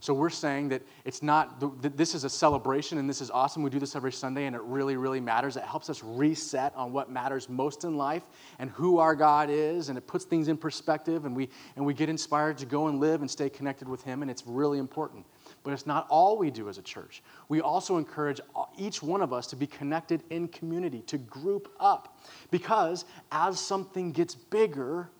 So 0.00 0.14
we're 0.14 0.30
saying 0.30 0.70
that 0.70 0.80
it's 1.04 1.22
not, 1.22 1.60
that 1.82 1.98
this 1.98 2.14
is 2.14 2.24
a 2.24 2.30
celebration 2.30 2.96
and 2.96 3.06
this 3.06 3.20
is 3.20 3.30
awesome. 3.30 3.62
We 3.62 3.68
do 3.68 3.78
this 3.78 3.94
every 3.94 4.12
Sunday 4.12 4.46
and 4.46 4.56
it 4.56 4.62
really, 4.62 4.96
really 4.96 5.20
matters. 5.20 5.58
It 5.58 5.64
helps 5.64 5.90
us 5.90 6.02
reset 6.02 6.74
on 6.76 6.92
what 6.92 7.10
matters 7.10 7.50
most 7.50 7.84
in 7.84 7.98
life 7.98 8.22
and 8.58 8.70
who 8.70 8.98
our 8.98 9.14
God 9.14 9.50
is, 9.50 9.90
and 9.90 9.98
it 9.98 10.06
puts 10.06 10.24
things 10.24 10.48
in 10.48 10.56
perspective, 10.56 11.26
and 11.26 11.36
we, 11.36 11.50
and 11.76 11.84
we 11.84 11.92
get 11.92 12.08
inspired 12.08 12.56
to 12.56 12.64
go 12.64 12.88
and 12.88 13.00
live 13.00 13.20
and 13.20 13.30
stay 13.30 13.50
connected 13.50 13.86
with 13.86 14.02
Him, 14.02 14.22
and 14.22 14.30
it's 14.30 14.44
really 14.46 14.78
important. 14.78 15.26
But 15.64 15.72
it's 15.72 15.86
not 15.86 16.06
all 16.08 16.38
we 16.38 16.50
do 16.50 16.68
as 16.68 16.78
a 16.78 16.82
church. 16.82 17.22
We 17.48 17.60
also 17.60 17.98
encourage 17.98 18.40
each 18.76 19.02
one 19.02 19.22
of 19.22 19.32
us 19.32 19.46
to 19.48 19.56
be 19.56 19.66
connected 19.66 20.22
in 20.30 20.48
community, 20.48 21.02
to 21.06 21.18
group 21.18 21.72
up. 21.80 22.20
Because 22.50 23.04
as 23.32 23.60
something 23.60 24.12
gets 24.12 24.34
bigger, 24.34 25.10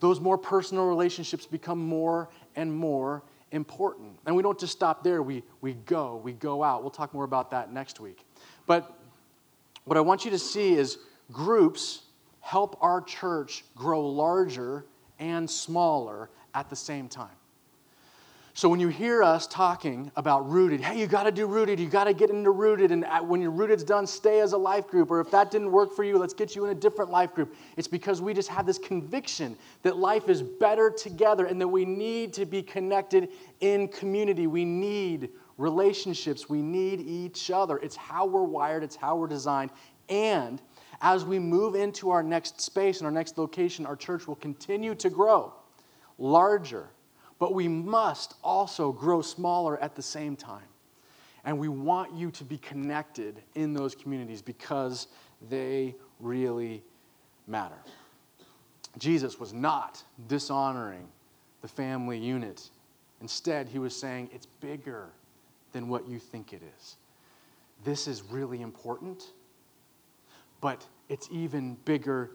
those 0.00 0.20
more 0.20 0.38
personal 0.38 0.86
relationships 0.86 1.46
become 1.46 1.78
more 1.78 2.28
and 2.56 2.72
more 2.72 3.22
important. 3.52 4.18
And 4.26 4.34
we 4.34 4.42
don't 4.42 4.58
just 4.58 4.72
stop 4.72 5.04
there, 5.04 5.22
we, 5.22 5.42
we 5.60 5.74
go, 5.74 6.16
we 6.16 6.32
go 6.32 6.64
out. 6.64 6.82
We'll 6.82 6.90
talk 6.90 7.14
more 7.14 7.24
about 7.24 7.50
that 7.52 7.72
next 7.72 8.00
week. 8.00 8.24
But 8.66 8.98
what 9.84 9.96
I 9.96 10.00
want 10.00 10.24
you 10.24 10.30
to 10.32 10.38
see 10.38 10.74
is 10.74 10.98
groups 11.30 12.02
help 12.40 12.76
our 12.80 13.00
church 13.00 13.64
grow 13.76 14.04
larger 14.06 14.86
and 15.18 15.48
smaller 15.48 16.30
at 16.54 16.68
the 16.68 16.76
same 16.76 17.08
time. 17.08 17.30
So 18.54 18.68
when 18.68 18.80
you 18.80 18.88
hear 18.88 19.22
us 19.22 19.46
talking 19.46 20.12
about 20.14 20.46
rooted, 20.48 20.82
hey, 20.82 21.00
you 21.00 21.06
got 21.06 21.22
to 21.22 21.32
do 21.32 21.46
rooted, 21.46 21.80
you 21.80 21.88
got 21.88 22.04
to 22.04 22.12
get 22.12 22.28
into 22.28 22.50
rooted, 22.50 22.92
and 22.92 23.06
when 23.26 23.40
your 23.40 23.50
rooted's 23.50 23.82
done, 23.82 24.06
stay 24.06 24.40
as 24.40 24.52
a 24.52 24.58
life 24.58 24.86
group. 24.88 25.10
Or 25.10 25.20
if 25.20 25.30
that 25.30 25.50
didn't 25.50 25.72
work 25.72 25.96
for 25.96 26.04
you, 26.04 26.18
let's 26.18 26.34
get 26.34 26.54
you 26.54 26.66
in 26.66 26.70
a 26.70 26.74
different 26.74 27.10
life 27.10 27.34
group. 27.34 27.54
It's 27.78 27.88
because 27.88 28.20
we 28.20 28.34
just 28.34 28.50
have 28.50 28.66
this 28.66 28.76
conviction 28.76 29.56
that 29.82 29.96
life 29.96 30.28
is 30.28 30.42
better 30.42 30.90
together 30.90 31.46
and 31.46 31.58
that 31.62 31.68
we 31.68 31.86
need 31.86 32.34
to 32.34 32.44
be 32.44 32.62
connected 32.62 33.30
in 33.60 33.88
community. 33.88 34.46
We 34.46 34.66
need 34.66 35.30
relationships. 35.56 36.50
We 36.50 36.60
need 36.60 37.00
each 37.00 37.50
other. 37.50 37.78
It's 37.78 37.96
how 37.96 38.26
we're 38.26 38.42
wired, 38.42 38.82
it's 38.82 38.96
how 38.96 39.16
we're 39.16 39.28
designed. 39.28 39.70
And 40.10 40.60
as 41.00 41.24
we 41.24 41.38
move 41.38 41.74
into 41.74 42.10
our 42.10 42.22
next 42.22 42.60
space 42.60 42.98
and 42.98 43.06
our 43.06 43.12
next 43.12 43.38
location, 43.38 43.86
our 43.86 43.96
church 43.96 44.28
will 44.28 44.36
continue 44.36 44.94
to 44.96 45.08
grow 45.08 45.54
larger 46.18 46.90
but 47.42 47.54
we 47.54 47.66
must 47.66 48.36
also 48.44 48.92
grow 48.92 49.20
smaller 49.20 49.76
at 49.82 49.96
the 49.96 50.02
same 50.02 50.36
time. 50.36 50.68
And 51.44 51.58
we 51.58 51.66
want 51.66 52.14
you 52.14 52.30
to 52.30 52.44
be 52.44 52.56
connected 52.56 53.42
in 53.56 53.74
those 53.74 53.96
communities 53.96 54.40
because 54.40 55.08
they 55.50 55.96
really 56.20 56.84
matter. 57.48 57.74
Jesus 58.96 59.40
was 59.40 59.52
not 59.52 60.04
dishonoring 60.28 61.08
the 61.62 61.66
family 61.66 62.16
unit. 62.16 62.70
Instead, 63.20 63.66
he 63.66 63.80
was 63.80 63.96
saying 63.96 64.30
it's 64.32 64.46
bigger 64.46 65.08
than 65.72 65.88
what 65.88 66.06
you 66.06 66.20
think 66.20 66.52
it 66.52 66.62
is. 66.78 66.94
This 67.82 68.06
is 68.06 68.22
really 68.22 68.62
important, 68.62 69.32
but 70.60 70.86
it's 71.08 71.26
even 71.32 71.76
bigger 71.86 72.30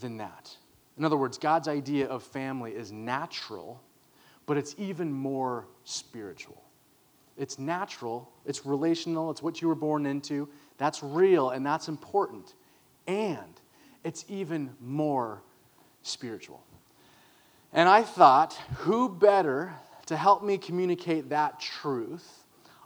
than 0.00 0.16
that. 0.16 0.56
In 0.96 1.04
other 1.04 1.18
words, 1.18 1.36
God's 1.36 1.68
idea 1.68 2.06
of 2.06 2.22
family 2.22 2.72
is 2.72 2.90
natural 2.90 3.82
but 4.46 4.56
it's 4.56 4.74
even 4.78 5.12
more 5.12 5.66
spiritual. 5.84 6.62
It's 7.36 7.58
natural, 7.58 8.30
it's 8.46 8.64
relational, 8.64 9.30
it's 9.30 9.42
what 9.42 9.60
you 9.60 9.68
were 9.68 9.74
born 9.74 10.06
into. 10.06 10.48
That's 10.78 11.02
real 11.02 11.50
and 11.50 11.66
that's 11.66 11.88
important. 11.88 12.54
And 13.06 13.60
it's 14.04 14.24
even 14.28 14.70
more 14.80 15.42
spiritual. 16.02 16.62
And 17.72 17.88
I 17.88 18.02
thought, 18.02 18.54
who 18.76 19.08
better 19.08 19.74
to 20.06 20.16
help 20.16 20.42
me 20.42 20.56
communicate 20.56 21.28
that 21.30 21.60
truth 21.60 22.44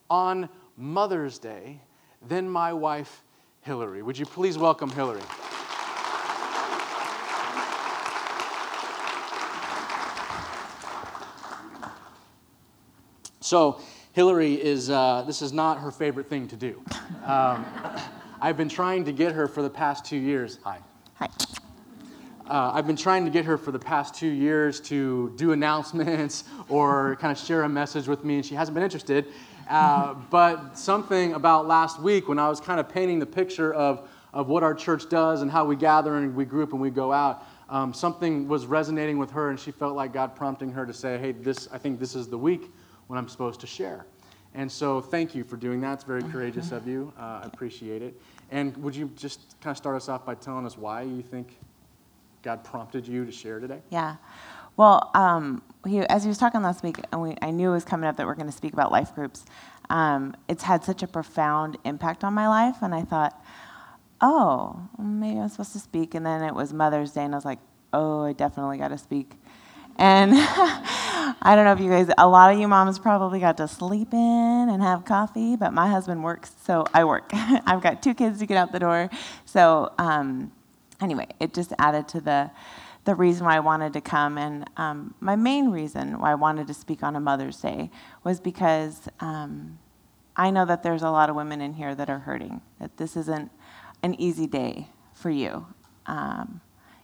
on 0.09 0.49
Mother's 0.76 1.38
Day 1.38 1.81
than 2.26 2.49
my 2.49 2.73
wife, 2.73 3.23
Hillary? 3.61 4.02
Would 4.02 4.19
you 4.19 4.26
please 4.26 4.59
welcome 4.59 4.90
Hillary? 4.90 5.23
So, 13.50 13.80
Hillary 14.12 14.54
is, 14.54 14.90
uh, 14.90 15.25
this 15.26 15.42
is 15.42 15.52
not 15.52 15.80
her 15.80 15.90
favorite 15.90 16.28
thing 16.28 16.47
to 16.47 16.57
do. 16.57 16.80
Um, 17.26 17.66
I've 18.40 18.57
been 18.57 18.69
trying 18.69 19.04
to 19.07 19.12
get 19.12 19.33
her 19.33 19.49
for 19.49 19.61
the 19.61 19.69
past 19.69 20.04
two 20.04 20.19
years. 20.19 20.61
Hi. 20.62 20.78
Hi. 21.14 21.26
Uh, 22.47 22.71
I've 22.73 22.87
been 22.87 22.95
trying 22.95 23.25
to 23.25 23.30
get 23.33 23.45
her 23.47 23.59
for 23.59 23.73
the 23.73 23.78
past 23.80 24.14
two 24.14 24.28
years 24.28 24.78
to 24.83 25.35
do 25.35 25.50
announcements 25.50 26.45
or 26.69 27.16
kind 27.16 27.37
of 27.37 27.45
share 27.45 27.64
a 27.64 27.69
message 27.69 28.07
with 28.07 28.25
me, 28.25 28.37
and 28.37 28.47
she 28.47 28.54
hasn't 28.54 28.76
been 28.76 28.85
interested. 28.85 29.26
Uh, 29.69 30.14
but 30.30 30.78
something 30.78 31.33
about 31.33 31.66
last 31.66 32.00
week 32.00 32.28
when 32.28 32.38
I 32.38 32.49
was 32.49 32.61
kind 32.61 32.78
of 32.78 32.88
painting 32.88 33.19
the 33.19 33.26
picture 33.26 33.75
of, 33.75 34.09
of 34.33 34.47
what 34.47 34.62
our 34.62 34.75
church 34.75 35.09
does 35.09 35.42
and 35.42 35.50
how 35.50 35.64
we 35.64 35.75
gather 35.75 36.14
and 36.14 36.37
we 36.37 36.45
group 36.45 36.71
and 36.71 36.80
we 36.80 36.90
go 36.90 37.12
out, 37.12 37.45
um, 37.69 37.92
something 37.95 38.47
was 38.47 38.66
resonating 38.66 39.19
with 39.19 39.33
her, 39.33 39.50
and 39.50 39.59
she 39.59 39.73
felt 39.73 39.97
like 39.97 40.12
God 40.12 40.37
prompting 40.37 40.71
her 40.71 40.87
to 40.87 40.95
say, 40.95 41.19
Hey, 41.19 41.33
this, 41.33 41.69
I 41.73 41.78
think 41.78 41.99
this 41.99 42.14
is 42.14 42.28
the 42.28 42.38
week 42.38 42.71
what 43.11 43.19
I'm 43.19 43.29
supposed 43.29 43.59
to 43.61 43.67
share. 43.67 44.07
And 44.55 44.71
so, 44.71 45.00
thank 45.00 45.35
you 45.35 45.43
for 45.43 45.57
doing 45.57 45.81
that. 45.81 45.95
It's 45.95 46.05
very 46.05 46.23
courageous 46.23 46.71
of 46.71 46.87
you. 46.87 47.12
Uh, 47.19 47.40
I 47.43 47.47
appreciate 47.47 48.02
it. 48.02 48.21
And 48.52 48.76
would 48.79 48.95
you 48.95 49.11
just 49.17 49.57
kind 49.61 49.73
of 49.73 49.76
start 49.76 49.97
us 49.97 50.09
off 50.09 50.25
by 50.25 50.37
telling 50.37 50.64
us 50.64 50.79
why 50.79 51.02
you 51.02 51.21
think 51.21 51.59
God 52.43 52.62
prompted 52.62 53.07
you 53.07 53.25
to 53.25 53.33
share 53.33 53.59
today? 53.59 53.81
Yeah. 53.90 54.17
Well, 54.76 55.11
um, 55.14 55.62
he, 55.87 55.99
as 56.00 56.23
he 56.23 56.29
was 56.29 56.38
talking 56.38 56.62
last 56.62 56.85
week, 56.85 57.00
and 57.12 57.21
we, 57.21 57.37
I 57.43 57.50
knew 57.50 57.71
it 57.71 57.75
was 57.75 57.85
coming 57.85 58.09
up 58.09 58.17
that 58.17 58.26
we're 58.26 58.35
going 58.35 58.47
to 58.47 58.52
speak 58.52 58.73
about 58.73 58.93
life 58.93 59.12
groups. 59.14 59.45
Um, 59.88 60.37
it's 60.49 60.62
had 60.62 60.85
such 60.85 61.02
a 61.02 61.09
profound 61.09 61.79
impact 61.85 62.23
on 62.23 62.33
my 62.33 62.49
life, 62.49 62.76
and 62.81 62.95
I 62.95 63.02
thought, 63.02 63.45
oh, 64.21 64.88
maybe 64.99 65.38
I'm 65.40 65.49
supposed 65.49 65.73
to 65.73 65.81
speak. 65.81 66.14
And 66.14 66.25
then 66.25 66.43
it 66.43 66.55
was 66.55 66.73
Mother's 66.73 67.11
Day, 67.11 67.25
and 67.25 67.35
I 67.35 67.37
was 67.37 67.45
like, 67.45 67.59
oh, 67.93 68.25
I 68.25 68.35
definitely 68.35 68.79
got 68.79 68.88
to 68.88 68.99
speak. 68.99 69.33
And 69.97 70.33
I 71.43 71.57
don't 71.57 71.65
know 71.65 71.73
if 71.73 71.81
you 71.81 71.89
guys, 71.89 72.13
a 72.19 72.29
lot 72.29 72.53
of 72.53 72.61
you 72.61 72.69
moms 72.69 72.99
probably 72.99 73.41
got 73.41 73.57
to 73.57 73.69
sleep 73.69 74.13
in 74.13 74.69
and 74.71 74.83
have 74.83 75.07
coffee, 75.07 75.57
but 75.57 75.73
my 75.73 75.89
husband 75.89 76.23
works, 76.23 76.53
so 76.65 76.85
I 76.93 77.05
work. 77.05 77.31
I've 77.33 77.81
got 77.81 78.03
two 78.03 78.13
kids 78.13 78.41
to 78.41 78.47
get 78.47 78.59
out 78.59 78.73
the 78.73 78.79
door. 78.79 79.09
So, 79.47 79.91
um, 79.99 80.53
anyway, 81.01 81.29
it 81.41 81.55
just 81.55 81.73
added 81.79 82.09
to 82.09 82.21
the, 82.21 82.51
the 83.07 83.15
reason 83.15 83.47
why 83.47 83.57
I 83.57 83.61
wanted 83.61 83.95
to 83.95 84.03
come. 84.03 84.37
And 84.37 84.69
um, 84.77 85.15
my 85.21 85.35
main 85.35 85.71
reason 85.71 86.19
why 86.19 86.33
I 86.33 86.35
wanted 86.35 86.67
to 86.67 86.75
speak 86.75 87.03
on 87.03 87.17
a 87.17 87.21
Mother's 87.21 87.59
Day 87.59 87.91
was 88.23 88.39
because 88.39 89.09
um, 89.21 89.79
I 90.37 90.51
know 90.51 90.67
that 90.67 90.83
there's 90.83 91.03
a 91.03 91.11
lot 91.11 91.31
of 91.31 91.37
women 91.37 91.63
in 91.63 91.73
here 91.73 91.95
that 91.95 92.11
are 92.11 92.19
hurting, 92.19 92.61
that 92.81 92.99
this 92.99 93.17
isn't 93.17 93.51
an 94.03 94.15
easy 94.21 94.47
day 94.47 94.89
for 95.15 95.31
you. 95.31 95.67
Um, 96.05 96.61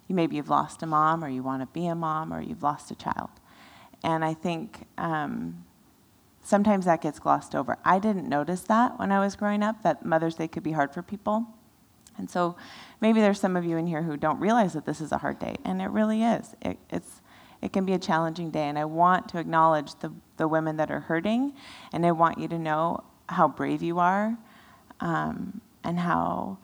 you 0.09 0.15
maybe 0.15 0.37
you've 0.37 0.51
lost 0.51 0.83
a 0.83 0.87
mom, 0.87 1.25
or 1.25 1.29
you 1.31 1.43
want 1.43 1.63
to 1.63 1.67
be 1.67 1.87
a 1.87 1.95
mom, 1.95 2.35
or 2.35 2.43
you've 2.43 2.63
lost 2.63 2.91
a 2.91 2.95
child. 2.95 3.31
And 4.07 4.25
I 4.25 4.35
think 4.35 4.87
um, 4.99 5.65
sometimes 6.41 6.85
that 6.85 7.03
gets 7.03 7.19
glossed 7.19 7.57
over. 7.57 7.77
I 7.85 7.99
didn't 7.99 8.29
notice 8.29 8.61
that 8.63 9.01
when 9.01 9.11
I 9.11 9.19
was 9.19 9.35
growing 9.35 9.65
up, 9.65 9.83
that 9.83 10.07
Mother's 10.07 10.37
Day 10.37 10.47
could 10.47 10.63
be 10.63 10.71
hard 10.71 10.95
for 10.95 11.03
people. 11.03 11.45
And 12.17 12.31
so 12.31 12.57
maybe 13.01 13.21
there's 13.21 13.41
some 13.41 13.57
of 13.57 13.65
you 13.65 13.77
in 13.77 13.89
here 13.89 14.03
who 14.03 14.17
don't 14.17 14.39
realize 14.39 14.75
that 14.75 14.87
this 14.87 15.01
is 15.01 15.11
a 15.11 15.19
hard 15.19 15.41
day, 15.41 15.57
and 15.65 15.83
it 15.83 15.91
really 15.91 16.23
is. 16.23 16.55
It, 16.63 16.79
it's, 16.89 17.21
it 17.61 17.73
can 17.73 17.85
be 17.85 17.95
a 17.95 17.99
challenging 17.99 18.53
day, 18.53 18.69
and 18.69 18.79
I 18.79 18.85
want 18.85 19.29
to 19.31 19.39
acknowledge 19.39 19.97
the, 19.97 20.13
the 20.37 20.47
women 20.47 20.77
that 20.77 20.91
are 20.91 21.01
hurting, 21.01 21.53
and 21.93 22.07
I 22.07 22.13
want 22.13 22.39
you 22.39 22.47
to 22.47 22.59
know 22.61 23.03
how 23.29 23.49
brave 23.49 23.83
you 23.83 23.99
are 23.99 24.39
um, 25.01 25.61
and 25.83 25.99
how 25.99 26.59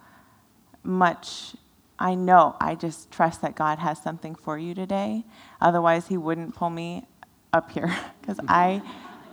much 0.84 1.56
I 1.98 2.14
know, 2.14 2.56
I 2.60 2.76
just 2.76 3.10
trust 3.10 3.42
that 3.42 3.56
God 3.56 3.78
has 3.80 4.00
something 4.00 4.36
for 4.36 4.58
you 4.58 4.74
today. 4.74 5.24
Otherwise, 5.60 6.06
He 6.06 6.16
wouldn't 6.16 6.54
pull 6.54 6.70
me 6.70 7.06
up 7.52 7.70
here 7.70 7.94
because 8.20 8.40
I, 8.48 8.80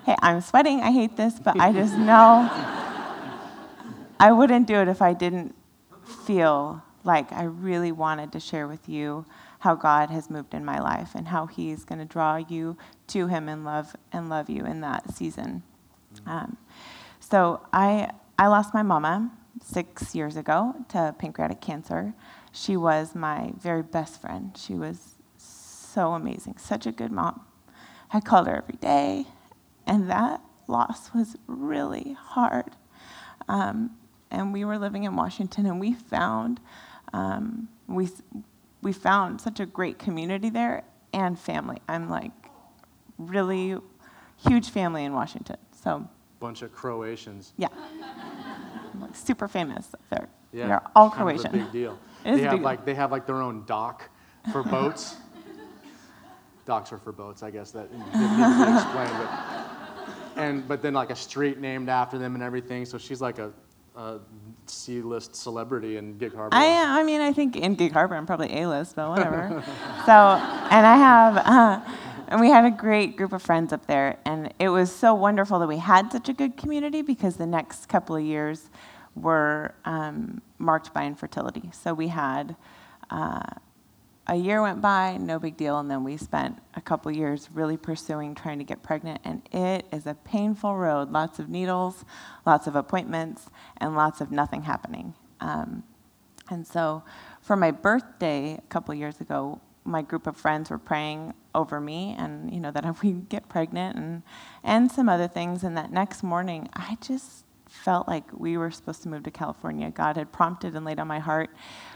hey, 0.05 0.15
I'm 0.21 0.41
sweating. 0.41 0.81
I 0.81 0.91
hate 0.91 1.15
this, 1.15 1.39
but 1.39 1.57
I 1.59 1.71
just 1.71 1.95
know 1.97 2.49
I 4.19 4.31
wouldn't 4.33 4.67
do 4.67 4.75
it 4.75 4.89
if 4.89 5.01
I 5.01 5.13
didn't 5.13 5.55
feel 6.25 6.83
like 7.05 7.31
I 7.31 7.43
really 7.43 7.93
wanted 7.93 8.33
to 8.33 8.39
share 8.39 8.67
with 8.67 8.89
you 8.89 9.25
how 9.59 9.75
God 9.75 10.09
has 10.09 10.29
moved 10.29 10.53
in 10.53 10.65
my 10.65 10.79
life 10.79 11.15
and 11.15 11.29
how 11.29 11.45
He's 11.45 11.85
going 11.85 11.99
to 11.99 12.05
draw 12.05 12.35
you 12.35 12.77
to 13.07 13.27
Him 13.27 13.47
and 13.47 13.63
love 13.63 13.95
and 14.11 14.29
love 14.29 14.49
you 14.49 14.65
in 14.65 14.81
that 14.81 15.13
season. 15.13 15.63
Um, 16.25 16.57
so 17.19 17.61
I 17.71 18.11
I 18.37 18.47
lost 18.47 18.73
my 18.73 18.83
mama 18.83 19.31
six 19.63 20.13
years 20.13 20.35
ago 20.35 20.75
to 20.89 21.15
pancreatic 21.17 21.61
cancer. 21.61 22.13
She 22.51 22.75
was 22.75 23.15
my 23.15 23.53
very 23.57 23.83
best 23.83 24.19
friend. 24.19 24.57
She 24.57 24.73
was 24.73 25.15
so 25.37 26.13
amazing, 26.13 26.57
such 26.57 26.85
a 26.85 26.91
good 26.91 27.11
mom. 27.11 27.41
I 28.11 28.19
called 28.19 28.47
her 28.47 28.55
every 28.55 28.77
day, 28.77 29.25
and 29.85 30.09
that 30.09 30.41
loss 30.67 31.13
was 31.13 31.35
really 31.47 32.13
hard. 32.19 32.75
Um, 33.47 33.91
and 34.31 34.53
we 34.53 34.65
were 34.65 34.77
living 34.77 35.03
in 35.03 35.15
Washington, 35.15 35.65
and 35.65 35.79
we 35.79 35.93
found 35.93 36.59
um, 37.13 37.67
we 37.87 38.09
we 38.81 38.93
found 38.93 39.41
such 39.41 39.59
a 39.59 39.65
great 39.65 39.99
community 39.99 40.49
there 40.49 40.83
and 41.13 41.37
family. 41.37 41.81
I'm 41.87 42.09
like 42.09 42.31
really 43.17 43.77
huge 44.37 44.69
family 44.69 45.03
in 45.03 45.13
Washington. 45.13 45.57
So 45.83 46.07
bunch 46.39 46.61
of 46.61 46.71
Croatians. 46.71 47.53
Yeah, 47.57 47.67
like 48.99 49.15
super 49.15 49.47
famous 49.47 49.89
there. 50.09 50.29
Yeah, 50.51 50.67
they're 50.67 50.81
all 50.95 51.09
Croatian. 51.09 51.51
Big 51.51 51.71
deal. 51.71 51.99
It 52.25 52.35
they 52.35 52.41
have 52.41 52.59
like 52.59 52.83
they 52.83 52.95
have 52.95 53.13
like 53.13 53.25
their 53.25 53.41
own 53.41 53.63
dock 53.65 54.09
for 54.51 54.61
boats. 54.61 55.15
Docks 56.69 56.93
are 56.93 56.99
for 56.99 57.11
boats, 57.11 57.41
I 57.41 57.49
guess 57.49 57.71
that 57.71 57.91
didn't 57.91 58.05
explained. 58.75 59.09
But, 59.17 60.39
and 60.39 60.67
but 60.67 60.83
then 60.83 60.93
like 60.93 61.09
a 61.09 61.15
street 61.15 61.59
named 61.59 61.89
after 61.89 62.19
them 62.19 62.35
and 62.35 62.43
everything. 62.43 62.85
So 62.85 62.99
she's 62.99 63.21
like 63.21 63.39
a, 63.39 63.51
a 63.95 64.19
C-list 64.67 65.35
celebrity 65.35 65.97
in 65.97 66.19
Gig 66.19 66.35
Harbor. 66.35 66.55
I. 66.55 66.99
I 66.99 67.03
mean, 67.03 67.21
I 67.21 67.33
think 67.33 67.55
in 67.55 67.73
Gig 67.73 67.91
Harbor, 67.91 68.15
I'm 68.15 68.27
probably 68.27 68.55
A-list, 68.55 68.95
but 68.95 69.09
whatever. 69.09 69.63
so, 70.05 70.13
and 70.13 70.85
I 70.85 70.95
have, 70.95 71.37
uh, 71.37 71.81
and 72.27 72.39
we 72.39 72.51
had 72.51 72.65
a 72.65 72.71
great 72.71 73.17
group 73.17 73.33
of 73.33 73.41
friends 73.41 73.73
up 73.73 73.87
there, 73.87 74.19
and 74.23 74.53
it 74.59 74.69
was 74.69 74.95
so 74.95 75.15
wonderful 75.15 75.57
that 75.57 75.67
we 75.67 75.77
had 75.77 76.11
such 76.11 76.29
a 76.29 76.33
good 76.33 76.55
community 76.55 77.01
because 77.01 77.37
the 77.37 77.47
next 77.47 77.89
couple 77.89 78.15
of 78.15 78.21
years 78.23 78.69
were 79.15 79.73
um, 79.85 80.39
marked 80.59 80.93
by 80.93 81.07
infertility. 81.07 81.71
So 81.73 81.95
we 81.95 82.09
had. 82.09 82.55
Uh, 83.09 83.41
a 84.29 84.35
year 84.35 84.61
went 84.61 84.79
by, 84.79 85.17
no 85.17 85.39
big 85.39 85.57
deal, 85.57 85.79
and 85.79 85.89
then 85.89 86.03
we 86.03 86.15
spent 86.15 86.59
a 86.75 86.81
couple 86.81 87.11
years 87.11 87.49
really 87.51 87.77
pursuing 87.77 88.35
trying 88.35 88.59
to 88.59 88.63
get 88.63 88.83
pregnant, 88.83 89.19
and 89.23 89.41
it 89.51 89.87
is 89.91 90.05
a 90.05 90.13
painful 90.13 90.75
road. 90.75 91.11
Lots 91.11 91.39
of 91.39 91.49
needles, 91.49 92.05
lots 92.45 92.67
of 92.67 92.75
appointments, 92.75 93.49
and 93.77 93.95
lots 93.95 94.21
of 94.21 94.31
nothing 94.31 94.61
happening. 94.61 95.15
Um, 95.41 95.83
and 96.47 96.65
so, 96.65 97.03
for 97.41 97.55
my 97.55 97.71
birthday 97.71 98.53
a 98.53 98.67
couple 98.69 98.93
years 98.93 99.19
ago, 99.19 99.61
my 99.83 100.03
group 100.03 100.27
of 100.27 100.37
friends 100.37 100.69
were 100.69 100.77
praying 100.77 101.33
over 101.55 101.81
me, 101.81 102.15
and 102.15 102.53
you 102.53 102.59
know 102.59 102.69
that 102.69 102.85
we 103.03 103.13
get 103.13 103.49
pregnant, 103.49 103.97
and 103.97 104.21
and 104.63 104.91
some 104.91 105.09
other 105.09 105.27
things. 105.27 105.63
And 105.63 105.75
that 105.75 105.91
next 105.91 106.21
morning, 106.21 106.69
I 106.73 106.99
just 107.01 107.45
felt 107.69 108.07
like 108.07 108.25
we 108.37 108.57
were 108.57 108.71
supposed 108.71 109.03
to 109.03 109.09
move 109.09 109.23
to 109.23 109.31
California. 109.31 109.89
God 109.91 110.17
had 110.17 110.31
prompted 110.31 110.75
and 110.75 110.85
laid 110.85 110.99
on 110.99 111.07
my 111.07 111.19
heart 111.19 111.49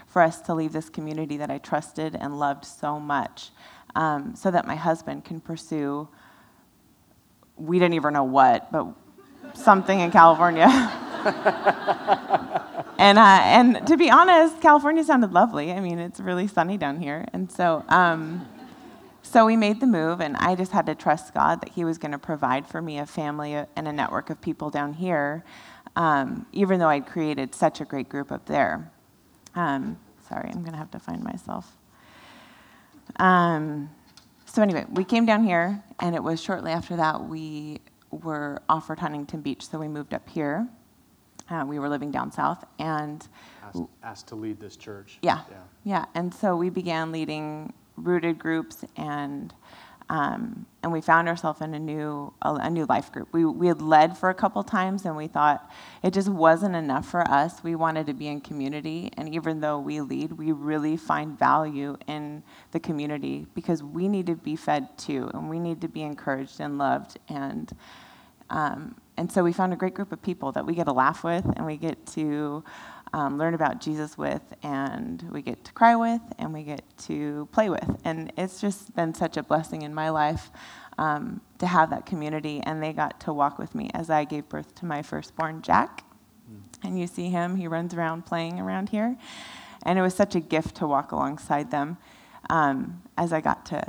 for 0.06 0.22
us 0.22 0.40
to 0.42 0.54
leave 0.54 0.72
this 0.72 0.88
community 0.88 1.36
that 1.36 1.50
I 1.50 1.58
trusted 1.58 2.14
and 2.14 2.38
loved 2.38 2.64
so 2.64 3.00
much 3.00 3.50
um, 3.94 4.34
so 4.34 4.50
that 4.50 4.66
my 4.66 4.76
husband 4.76 5.24
can 5.24 5.40
pursue, 5.40 6.08
we 7.56 7.78
didn't 7.78 7.94
even 7.94 8.12
know 8.12 8.24
what, 8.24 8.70
but 8.72 8.86
something 9.54 10.00
in 10.00 10.10
California. 10.10 10.66
and, 12.98 13.18
uh, 13.18 13.40
and 13.42 13.86
to 13.86 13.96
be 13.96 14.10
honest, 14.10 14.60
California 14.60 15.04
sounded 15.04 15.32
lovely. 15.32 15.72
I 15.72 15.80
mean, 15.80 15.98
it's 15.98 16.20
really 16.20 16.46
sunny 16.46 16.76
down 16.76 17.00
here. 17.00 17.26
And 17.32 17.50
so, 17.50 17.84
um, 17.88 18.48
so 19.34 19.46
we 19.46 19.56
made 19.56 19.80
the 19.80 19.86
move, 19.88 20.20
and 20.20 20.36
I 20.36 20.54
just 20.54 20.70
had 20.70 20.86
to 20.86 20.94
trust 20.94 21.34
God 21.34 21.60
that 21.62 21.70
He 21.70 21.84
was 21.84 21.98
going 21.98 22.12
to 22.12 22.18
provide 22.18 22.68
for 22.68 22.80
me 22.80 22.98
a 22.98 23.04
family 23.04 23.54
and 23.54 23.88
a 23.88 23.92
network 23.92 24.30
of 24.30 24.40
people 24.40 24.70
down 24.70 24.92
here, 24.92 25.42
um, 25.96 26.46
even 26.52 26.78
though 26.78 26.88
I'd 26.88 27.08
created 27.08 27.52
such 27.52 27.80
a 27.80 27.84
great 27.84 28.08
group 28.08 28.30
up 28.30 28.46
there. 28.46 28.92
Um, 29.56 29.98
sorry, 30.28 30.50
I'm 30.50 30.60
going 30.60 30.70
to 30.70 30.78
have 30.78 30.92
to 30.92 31.00
find 31.00 31.24
myself. 31.24 31.76
Um, 33.16 33.90
so, 34.44 34.62
anyway, 34.62 34.84
we 34.92 35.02
came 35.02 35.26
down 35.26 35.42
here, 35.42 35.82
and 35.98 36.14
it 36.14 36.22
was 36.22 36.40
shortly 36.40 36.70
after 36.70 36.94
that 36.94 37.20
we 37.24 37.80
were 38.12 38.62
offered 38.68 39.00
Huntington 39.00 39.40
Beach, 39.40 39.68
so 39.68 39.80
we 39.80 39.88
moved 39.88 40.14
up 40.14 40.28
here. 40.28 40.68
Uh, 41.50 41.64
we 41.66 41.80
were 41.80 41.88
living 41.88 42.12
down 42.12 42.30
south, 42.30 42.64
and 42.78 43.26
asked, 43.64 43.82
asked 44.04 44.28
to 44.28 44.36
lead 44.36 44.60
this 44.60 44.76
church. 44.76 45.18
Yeah, 45.22 45.40
yeah, 45.50 45.56
yeah, 45.82 46.04
and 46.14 46.32
so 46.32 46.54
we 46.54 46.70
began 46.70 47.10
leading 47.10 47.72
rooted 47.96 48.38
groups 48.38 48.84
and 48.96 49.54
um, 50.10 50.66
and 50.82 50.92
we 50.92 51.00
found 51.00 51.28
ourselves 51.28 51.62
in 51.62 51.72
a 51.72 51.78
new 51.78 52.32
a, 52.42 52.68
new 52.68 52.84
life 52.86 53.10
group. 53.10 53.28
We 53.32 53.44
we 53.46 53.68
had 53.68 53.80
led 53.80 54.18
for 54.18 54.28
a 54.28 54.34
couple 54.34 54.62
times, 54.62 55.06
and 55.06 55.16
we 55.16 55.28
thought 55.28 55.70
it 56.02 56.12
just 56.12 56.28
wasn't 56.28 56.76
enough 56.76 57.08
for 57.08 57.22
us. 57.22 57.64
We 57.64 57.74
wanted 57.74 58.06
to 58.08 58.12
be 58.12 58.28
in 58.28 58.40
community, 58.42 59.10
and 59.16 59.34
even 59.34 59.60
though 59.60 59.78
we 59.78 60.00
lead, 60.02 60.32
we 60.32 60.52
really 60.52 60.96
find 60.96 61.38
value 61.38 61.96
in 62.06 62.42
the 62.72 62.80
community 62.80 63.46
because 63.54 63.82
we 63.82 64.08
need 64.08 64.26
to 64.26 64.34
be 64.34 64.56
fed 64.56 64.96
too, 64.98 65.30
and 65.32 65.48
we 65.48 65.58
need 65.58 65.80
to 65.80 65.88
be 65.88 66.02
encouraged 66.02 66.60
and 66.60 66.76
loved, 66.76 67.18
and 67.28 67.72
um, 68.50 68.96
and 69.16 69.30
so 69.32 69.42
we 69.42 69.52
found 69.54 69.72
a 69.72 69.76
great 69.76 69.94
group 69.94 70.12
of 70.12 70.20
people 70.20 70.52
that 70.52 70.66
we 70.66 70.74
get 70.74 70.84
to 70.84 70.92
laugh 70.92 71.24
with, 71.24 71.46
and 71.56 71.64
we 71.64 71.78
get 71.78 72.04
to 72.08 72.62
um, 73.14 73.38
learn 73.38 73.54
about 73.54 73.80
Jesus 73.80 74.18
with, 74.18 74.42
and 74.64 75.24
we 75.30 75.40
get 75.40 75.62
to 75.64 75.72
cry 75.72 75.94
with, 75.94 76.20
and 76.36 76.52
we 76.52 76.64
get 76.64 76.82
to 77.06 77.48
play 77.52 77.70
with. 77.70 77.96
And 78.04 78.32
it's 78.36 78.60
just 78.60 78.94
been 78.96 79.14
such 79.14 79.36
a 79.36 79.42
blessing 79.44 79.82
in 79.82 79.94
my 79.94 80.10
life 80.10 80.50
um, 80.98 81.40
to 81.58 81.66
have 81.68 81.90
that 81.90 82.06
community. 82.06 82.60
And 82.64 82.82
they 82.82 82.92
got 82.92 83.20
to 83.20 83.32
walk 83.32 83.56
with 83.56 83.72
me 83.72 83.88
as 83.94 84.10
I 84.10 84.24
gave 84.24 84.48
birth 84.48 84.74
to 84.76 84.84
my 84.84 85.00
firstborn, 85.00 85.62
Jack. 85.62 86.02
Mm. 86.50 86.62
And 86.82 86.98
you 86.98 87.06
see 87.06 87.28
him, 87.28 87.54
he 87.54 87.68
runs 87.68 87.94
around 87.94 88.26
playing 88.26 88.58
around 88.58 88.88
here. 88.88 89.16
And 89.84 89.96
it 89.96 90.02
was 90.02 90.14
such 90.14 90.34
a 90.34 90.40
gift 90.40 90.74
to 90.76 90.86
walk 90.88 91.12
alongside 91.12 91.70
them 91.70 91.98
um, 92.50 93.00
as 93.16 93.32
I 93.32 93.40
got 93.40 93.64
to 93.66 93.86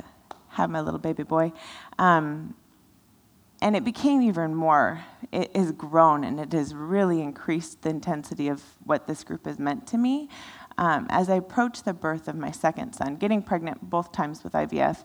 have 0.50 0.70
my 0.70 0.80
little 0.80 1.00
baby 1.00 1.24
boy. 1.24 1.52
Um, 1.98 2.54
and 3.60 3.74
it 3.76 3.84
became 3.84 4.22
even 4.22 4.54
more 4.54 5.04
it 5.32 5.54
has 5.56 5.72
grown 5.72 6.24
and 6.24 6.38
it 6.38 6.52
has 6.52 6.74
really 6.74 7.20
increased 7.20 7.82
the 7.82 7.88
intensity 7.88 8.48
of 8.48 8.62
what 8.84 9.06
this 9.06 9.24
group 9.24 9.46
has 9.46 9.58
meant 9.58 9.86
to 9.88 9.98
me. 9.98 10.28
Um, 10.78 11.06
as 11.08 11.30
i 11.30 11.36
approached 11.36 11.86
the 11.86 11.94
birth 11.94 12.28
of 12.28 12.36
my 12.36 12.50
second 12.50 12.92
son 12.92 13.16
getting 13.16 13.42
pregnant 13.42 13.88
both 13.88 14.12
times 14.12 14.44
with 14.44 14.52
ivf 14.52 15.04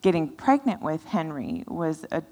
getting 0.00 0.28
pregnant 0.28 0.80
with 0.80 1.02
henry 1.06 1.64
was 1.66 2.06
a, 2.12 2.22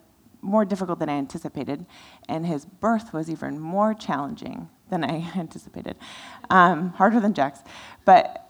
more 0.40 0.64
difficult 0.64 1.00
than 1.00 1.08
i 1.08 1.14
anticipated 1.14 1.84
and 2.28 2.46
his 2.46 2.64
birth 2.64 3.12
was 3.12 3.28
even 3.28 3.58
more 3.58 3.92
challenging 3.92 4.68
than 4.88 5.04
i 5.04 5.30
anticipated. 5.36 5.96
Um, 6.50 6.90
harder 6.90 7.20
than 7.20 7.34
jack's. 7.34 7.60
But 8.04 8.45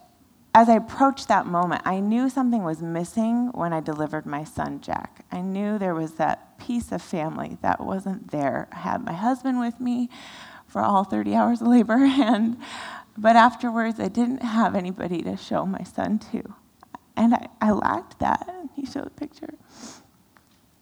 as 0.57 0.69
I 0.69 0.73
approached 0.73 1.27
that 1.27 1.45
moment, 1.45 1.83
I 1.85 1.99
knew 1.99 2.29
something 2.31 2.63
was 2.63 2.81
missing 2.81 3.51
when 3.53 3.73
I 3.73 3.79
delivered 3.79 4.25
my 4.25 4.43
son, 4.43 4.81
Jack. 4.81 5.23
I 5.31 5.39
knew 5.39 5.77
there 5.77 5.93
was 5.93 6.13
that 6.13 6.57
piece 6.57 6.91
of 6.91 6.99
family 7.03 7.59
that 7.61 7.79
wasn't 7.79 8.31
there. 8.31 8.67
I 8.71 8.77
had 8.77 9.05
my 9.05 9.13
husband 9.13 9.59
with 9.59 9.79
me 9.79 10.09
for 10.65 10.81
all 10.81 11.03
30 11.03 11.35
hours 11.35 11.61
of 11.61 11.67
labor, 11.67 11.93
and 11.99 12.57
but 13.15 13.35
afterwards, 13.35 13.99
I 13.99 14.07
didn't 14.07 14.41
have 14.41 14.73
anybody 14.73 15.21
to 15.21 15.37
show 15.37 15.63
my 15.63 15.83
son 15.83 16.17
to. 16.31 16.55
And 17.15 17.35
I, 17.35 17.49
I 17.61 17.69
lacked 17.69 18.17
that. 18.17 18.49
He 18.75 18.83
showed 18.83 19.05
a 19.05 19.11
picture. 19.11 19.53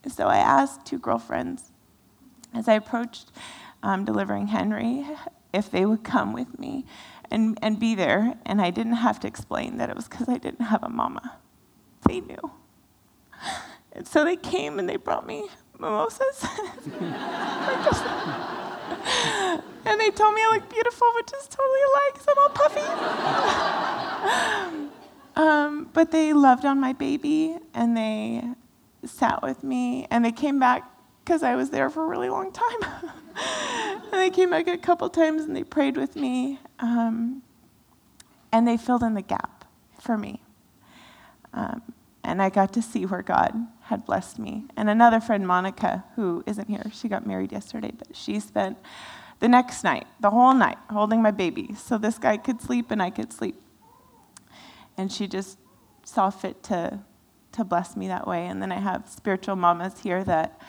So 0.08 0.26
I 0.26 0.38
asked 0.38 0.86
two 0.86 0.98
girlfriends 0.98 1.70
as 2.54 2.66
I 2.66 2.72
approached 2.72 3.30
um, 3.82 4.06
delivering 4.06 4.46
Henry 4.46 5.06
if 5.52 5.70
they 5.70 5.84
would 5.84 6.02
come 6.02 6.32
with 6.32 6.58
me 6.58 6.86
and, 7.30 7.58
and 7.62 7.78
be 7.78 7.94
there. 7.94 8.34
And 8.44 8.60
I 8.60 8.70
didn't 8.70 8.94
have 8.94 9.20
to 9.20 9.28
explain 9.28 9.78
that 9.78 9.90
it 9.90 9.96
was 9.96 10.08
because 10.08 10.28
I 10.28 10.38
didn't 10.38 10.66
have 10.66 10.82
a 10.82 10.88
mama. 10.88 11.38
They 12.06 12.20
knew. 12.20 12.50
And 13.92 14.06
so 14.06 14.24
they 14.24 14.36
came 14.36 14.78
and 14.78 14.88
they 14.88 14.96
brought 14.96 15.26
me 15.26 15.48
mimosas. 15.78 16.46
and 19.86 20.00
they 20.00 20.10
told 20.10 20.34
me 20.34 20.42
I 20.42 20.50
look 20.52 20.68
beautiful, 20.70 21.06
which 21.14 21.32
is 21.32 21.48
totally 21.48 21.80
a 21.80 21.90
lie 21.94 22.10
because 22.12 22.26
I'm 22.28 22.38
all 22.38 22.48
puffy. 22.50 22.80
um, 25.36 25.90
but 25.92 26.10
they 26.10 26.32
loved 26.32 26.64
on 26.64 26.80
my 26.80 26.92
baby 26.92 27.56
and 27.74 27.96
they 27.96 28.42
sat 29.04 29.42
with 29.42 29.62
me 29.62 30.06
and 30.10 30.24
they 30.24 30.32
came 30.32 30.58
back 30.58 30.90
because 31.26 31.42
I 31.42 31.56
was 31.56 31.70
there 31.70 31.90
for 31.90 32.04
a 32.04 32.06
really 32.06 32.30
long 32.30 32.52
time. 32.52 33.02
and 34.12 34.12
they 34.12 34.30
came 34.30 34.50
back 34.50 34.68
a 34.68 34.78
couple 34.78 35.10
times 35.10 35.42
and 35.42 35.56
they 35.56 35.64
prayed 35.64 35.96
with 35.96 36.14
me. 36.14 36.60
Um, 36.78 37.42
and 38.52 38.66
they 38.66 38.76
filled 38.76 39.02
in 39.02 39.14
the 39.14 39.22
gap 39.22 39.64
for 40.00 40.16
me. 40.16 40.40
Um, 41.52 41.82
and 42.22 42.40
I 42.40 42.48
got 42.48 42.72
to 42.74 42.82
see 42.82 43.06
where 43.06 43.22
God 43.22 43.54
had 43.82 44.06
blessed 44.06 44.38
me. 44.38 44.66
And 44.76 44.88
another 44.88 45.18
friend, 45.18 45.46
Monica, 45.46 46.04
who 46.14 46.44
isn't 46.46 46.68
here, 46.68 46.84
she 46.92 47.08
got 47.08 47.26
married 47.26 47.50
yesterday, 47.50 47.90
but 47.96 48.14
she 48.14 48.38
spent 48.38 48.78
the 49.40 49.48
next 49.48 49.82
night, 49.82 50.06
the 50.20 50.30
whole 50.30 50.54
night, 50.54 50.78
holding 50.90 51.22
my 51.22 51.32
baby 51.32 51.74
so 51.74 51.98
this 51.98 52.18
guy 52.18 52.36
could 52.36 52.62
sleep 52.62 52.92
and 52.92 53.02
I 53.02 53.10
could 53.10 53.32
sleep. 53.32 53.60
And 54.96 55.10
she 55.10 55.26
just 55.26 55.58
saw 56.04 56.30
fit 56.30 56.62
to, 56.64 57.00
to 57.52 57.64
bless 57.64 57.96
me 57.96 58.06
that 58.06 58.28
way. 58.28 58.46
And 58.46 58.62
then 58.62 58.70
I 58.70 58.78
have 58.78 59.08
spiritual 59.08 59.56
mamas 59.56 60.00
here 60.00 60.22
that 60.22 60.60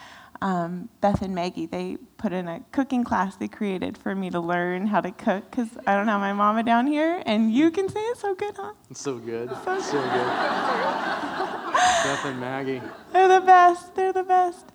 um, 0.41 0.89
Beth 1.01 1.21
and 1.21 1.33
Maggie, 1.33 1.65
they 1.65 1.97
put 2.17 2.33
in 2.33 2.47
a 2.47 2.61
cooking 2.71 3.03
class 3.03 3.35
they 3.35 3.47
created 3.47 3.97
for 3.97 4.13
me 4.15 4.29
to 4.29 4.39
learn 4.39 4.87
how 4.87 5.01
to 5.01 5.11
cook 5.11 5.49
because 5.49 5.69
I 5.85 5.95
don't 5.95 6.07
have 6.07 6.19
my 6.19 6.33
mama 6.33 6.63
down 6.63 6.87
here, 6.87 7.21
and 7.25 7.51
you 7.51 7.71
can 7.71 7.89
say 7.89 7.99
it's 7.99 8.21
so 8.21 8.35
good, 8.35 8.55
huh? 8.55 8.73
It's 8.89 9.01
so 9.01 9.17
good. 9.17 9.49
So, 9.49 9.79
so 9.81 10.01
good. 10.01 10.03
Beth 12.03 12.25
and 12.25 12.39
Maggie. 12.39 12.81
They're 13.11 13.39
the 13.39 13.45
best. 13.45 13.95
They're 13.95 14.13
the 14.13 14.23
best. 14.23 14.65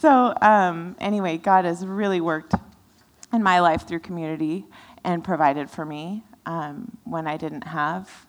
So, 0.00 0.34
um, 0.40 0.96
anyway, 1.00 1.38
God 1.38 1.64
has 1.64 1.84
really 1.84 2.20
worked 2.20 2.54
in 3.32 3.42
my 3.42 3.60
life 3.60 3.86
through 3.86 4.00
community 4.00 4.66
and 5.04 5.24
provided 5.24 5.70
for 5.70 5.84
me 5.84 6.22
um, 6.46 6.96
when 7.04 7.26
I 7.26 7.36
didn't 7.36 7.64
have 7.64 8.26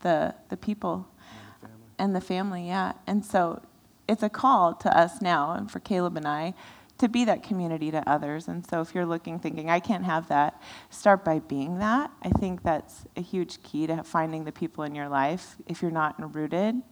the 0.00 0.34
the 0.48 0.56
people 0.56 1.08
and 1.42 1.52
the 1.62 1.68
family. 1.68 1.86
And 1.98 2.16
the 2.16 2.20
family, 2.20 2.66
yeah. 2.66 2.92
And 3.06 3.24
so 3.24 3.62
it's 4.10 4.24
a 4.24 4.28
call 4.28 4.74
to 4.74 4.96
us 4.96 5.22
now 5.22 5.52
and 5.52 5.70
for 5.70 5.78
Caleb 5.78 6.16
and 6.16 6.26
I 6.26 6.52
to 6.98 7.08
be 7.08 7.24
that 7.24 7.42
community 7.42 7.90
to 7.92 8.06
others. 8.10 8.48
And 8.48 8.68
so 8.68 8.80
if 8.80 8.94
you're 8.94 9.06
looking, 9.06 9.38
thinking, 9.38 9.70
I 9.70 9.78
can't 9.80 10.04
have 10.04 10.28
that, 10.28 10.60
start 10.90 11.24
by 11.24 11.38
being 11.38 11.78
that. 11.78 12.10
I 12.20 12.28
think 12.28 12.62
that's 12.62 13.04
a 13.16 13.22
huge 13.22 13.62
key 13.62 13.86
to 13.86 14.02
finding 14.02 14.44
the 14.44 14.52
people 14.52 14.84
in 14.84 14.94
your 14.94 15.08
life. 15.08 15.56
If 15.66 15.80
you're 15.80 15.92
not 15.92 16.34
rooted, 16.34 16.82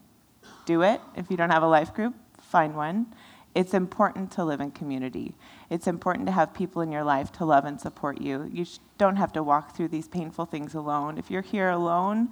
do 0.64 0.82
it. 0.82 1.00
If 1.16 1.30
you 1.30 1.36
don't 1.36 1.50
have 1.50 1.64
a 1.64 1.68
life 1.68 1.92
group, 1.92 2.14
find 2.40 2.74
one. 2.74 3.12
It's 3.54 3.74
important 3.74 4.30
to 4.32 4.44
live 4.44 4.60
in 4.60 4.70
community. 4.70 5.34
It's 5.68 5.88
important 5.88 6.26
to 6.26 6.32
have 6.32 6.54
people 6.54 6.80
in 6.82 6.92
your 6.92 7.02
life 7.02 7.32
to 7.32 7.44
love 7.44 7.64
and 7.64 7.80
support 7.80 8.20
you. 8.20 8.48
You 8.50 8.64
don't 8.96 9.16
have 9.16 9.32
to 9.32 9.42
walk 9.42 9.76
through 9.76 9.88
these 9.88 10.06
painful 10.06 10.46
things 10.46 10.74
alone. 10.74 11.18
If 11.18 11.30
you're 11.30 11.42
here 11.42 11.68
alone 11.68 12.30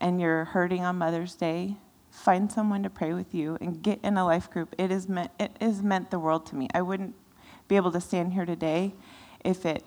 and 0.00 0.20
you're 0.20 0.44
hurting 0.44 0.84
on 0.84 0.96
Mother's 0.96 1.34
Day, 1.34 1.76
find 2.16 2.50
someone 2.50 2.82
to 2.82 2.90
pray 2.90 3.12
with 3.12 3.34
you 3.34 3.58
and 3.60 3.82
get 3.82 4.00
in 4.02 4.16
a 4.16 4.24
life 4.24 4.50
group. 4.50 4.74
It 4.78 4.90
is 4.90 5.08
meant 5.08 5.30
it 5.38 5.56
is 5.60 5.82
meant 5.82 6.10
the 6.10 6.18
world 6.18 6.46
to 6.46 6.56
me. 6.56 6.68
I 6.74 6.82
wouldn't 6.82 7.14
be 7.68 7.76
able 7.76 7.92
to 7.92 8.00
stand 8.00 8.32
here 8.32 8.46
today 8.46 8.94
if 9.44 9.66
it 9.66 9.84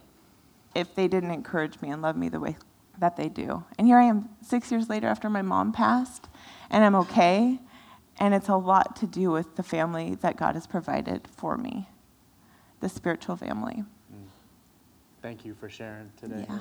if 0.76 0.94
they 0.94 1.08
didn't 1.08 1.32
encourage 1.32 1.82
me 1.82 1.90
and 1.90 2.02
love 2.02 2.16
me 2.16 2.30
the 2.30 2.40
way 2.40 2.56
that 3.00 3.18
they 3.18 3.30
do. 3.30 3.64
And 3.78 3.88
here 3.88 3.98
I 3.98 4.04
am 4.04 4.30
6 4.44 4.72
years 4.72 4.90
later 4.90 5.08
after 5.08 5.30
my 5.30 5.42
mom 5.42 5.72
passed 5.72 6.28
and 6.70 6.84
I'm 6.84 6.96
okay 6.96 7.60
and 8.20 8.34
it's 8.34 8.50
a 8.50 8.56
lot 8.56 8.96
to 8.98 9.08
do 9.08 9.32
with 9.32 9.56
the 9.56 9.64
family 9.64 10.16
that 10.16 10.38
God 10.38 10.54
has 10.54 10.68
provided 10.68 11.28
for 11.36 11.58
me. 11.58 11.90
The 12.82 12.90
spiritual 12.90 13.38
family. 13.38 13.84
Mm. 14.14 14.28
Thank 15.22 15.46
you 15.46 15.56
for 15.56 15.70
sharing 15.70 16.12
today. 16.18 16.46
Yeah. 16.48 16.60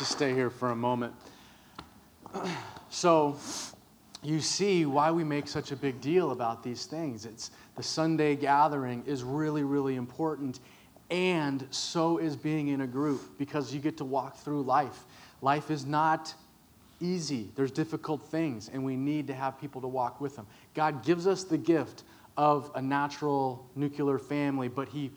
Just 0.00 0.12
stay 0.12 0.32
here 0.32 0.48
for 0.48 0.70
a 0.70 0.76
moment. 0.76 1.12
so, 2.88 3.36
you 4.22 4.40
see 4.40 4.86
why 4.86 5.10
we 5.10 5.24
make 5.24 5.46
such 5.46 5.72
a 5.72 5.76
big 5.76 6.00
deal 6.00 6.30
about 6.30 6.62
these 6.62 6.86
things. 6.86 7.26
It's 7.26 7.50
the 7.76 7.82
Sunday 7.82 8.34
gathering 8.34 9.02
is 9.06 9.22
really, 9.22 9.62
really 9.62 9.96
important, 9.96 10.60
and 11.10 11.66
so 11.70 12.16
is 12.16 12.34
being 12.34 12.68
in 12.68 12.80
a 12.80 12.86
group 12.86 13.36
because 13.36 13.74
you 13.74 13.80
get 13.80 13.98
to 13.98 14.06
walk 14.06 14.38
through 14.38 14.62
life. 14.62 15.04
Life 15.42 15.70
is 15.70 15.84
not 15.84 16.32
easy. 17.00 17.50
There's 17.54 17.70
difficult 17.70 18.24
things, 18.24 18.70
and 18.72 18.82
we 18.82 18.96
need 18.96 19.26
to 19.26 19.34
have 19.34 19.60
people 19.60 19.82
to 19.82 19.88
walk 19.88 20.18
with 20.18 20.34
them. 20.34 20.46
God 20.72 21.04
gives 21.04 21.26
us 21.26 21.44
the 21.44 21.58
gift 21.58 22.04
of 22.38 22.70
a 22.74 22.80
natural 22.80 23.68
nuclear 23.76 24.18
family, 24.18 24.68
but 24.68 24.88
He 24.88 25.10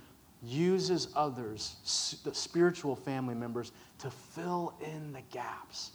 uses 0.44 1.08
others, 1.16 2.20
the 2.24 2.34
spiritual 2.34 2.96
family 2.96 3.34
members, 3.34 3.72
to 4.00 4.10
fill 4.10 4.74
in 4.82 5.14
the 5.14 5.22
gaps. 5.32 5.92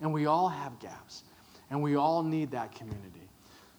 And 0.00 0.12
we 0.12 0.26
all 0.26 0.48
have 0.48 0.78
gaps, 0.78 1.24
and 1.70 1.82
we 1.82 1.96
all 1.96 2.22
need 2.22 2.50
that 2.52 2.72
community. 2.74 3.28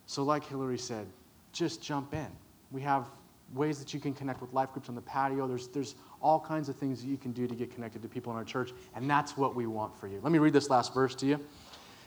So, 0.06 0.24
like 0.24 0.46
Hillary 0.46 0.78
said, 0.78 1.08
just 1.54 1.82
jump 1.82 2.14
in. 2.14 2.28
We 2.72 2.82
have 2.82 3.08
ways 3.54 3.80
that 3.80 3.94
you 3.94 4.00
can 4.00 4.14
connect 4.14 4.42
with 4.42 4.54
life 4.54 4.72
groups 4.74 4.90
on 4.90 4.96
the 4.96 5.02
patio. 5.02 5.48
There's, 5.48 5.70
there's 5.70 5.96
all 6.22 6.40
kinds 6.40 6.68
of 6.68 6.76
things 6.76 7.02
that 7.02 7.08
you 7.08 7.18
can 7.18 7.32
do 7.32 7.48
to 7.48 7.56
get 7.56 7.74
connected 7.74 8.02
to 8.02 8.08
people 8.10 8.32
in 8.34 8.38
our 8.38 8.44
church, 8.44 8.72
and 8.96 9.10
that's 9.10 9.38
what 9.38 9.56
we 9.56 9.66
want 9.66 9.98
for 9.98 10.08
you. 10.08 10.20
Let 10.22 10.32
me 10.32 10.40
read 10.40 10.54
this 10.54 10.70
last 10.70 10.94
verse 10.94 11.16
to 11.16 11.26
you. 11.26 11.40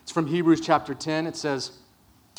It's 0.02 0.12
from 0.12 0.26
Hebrews 0.26 0.60
chapter 0.60 0.94
10. 0.94 1.26
It 1.26 1.36
says, 1.36 1.78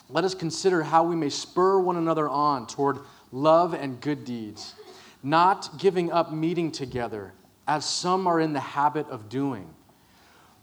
Let 0.09 0.23
us 0.23 0.36
consider 0.36 0.83
how 0.83 1.03
we 1.03 1.15
may 1.15 1.29
spur 1.29 1.79
one 1.79 1.95
another 1.95 2.29
on 2.29 2.67
toward 2.67 2.99
love 3.31 3.73
and 3.73 3.99
good 3.99 4.25
deeds 4.25 4.75
not 5.23 5.79
giving 5.79 6.12
up 6.12 6.33
meeting 6.33 6.71
together, 6.71 7.33
as 7.67 7.86
some 7.86 8.27
are 8.27 8.41
in 8.41 8.51
the 8.51 8.59
habit 8.59 9.07
of 9.09 9.29
doing, 9.29 9.67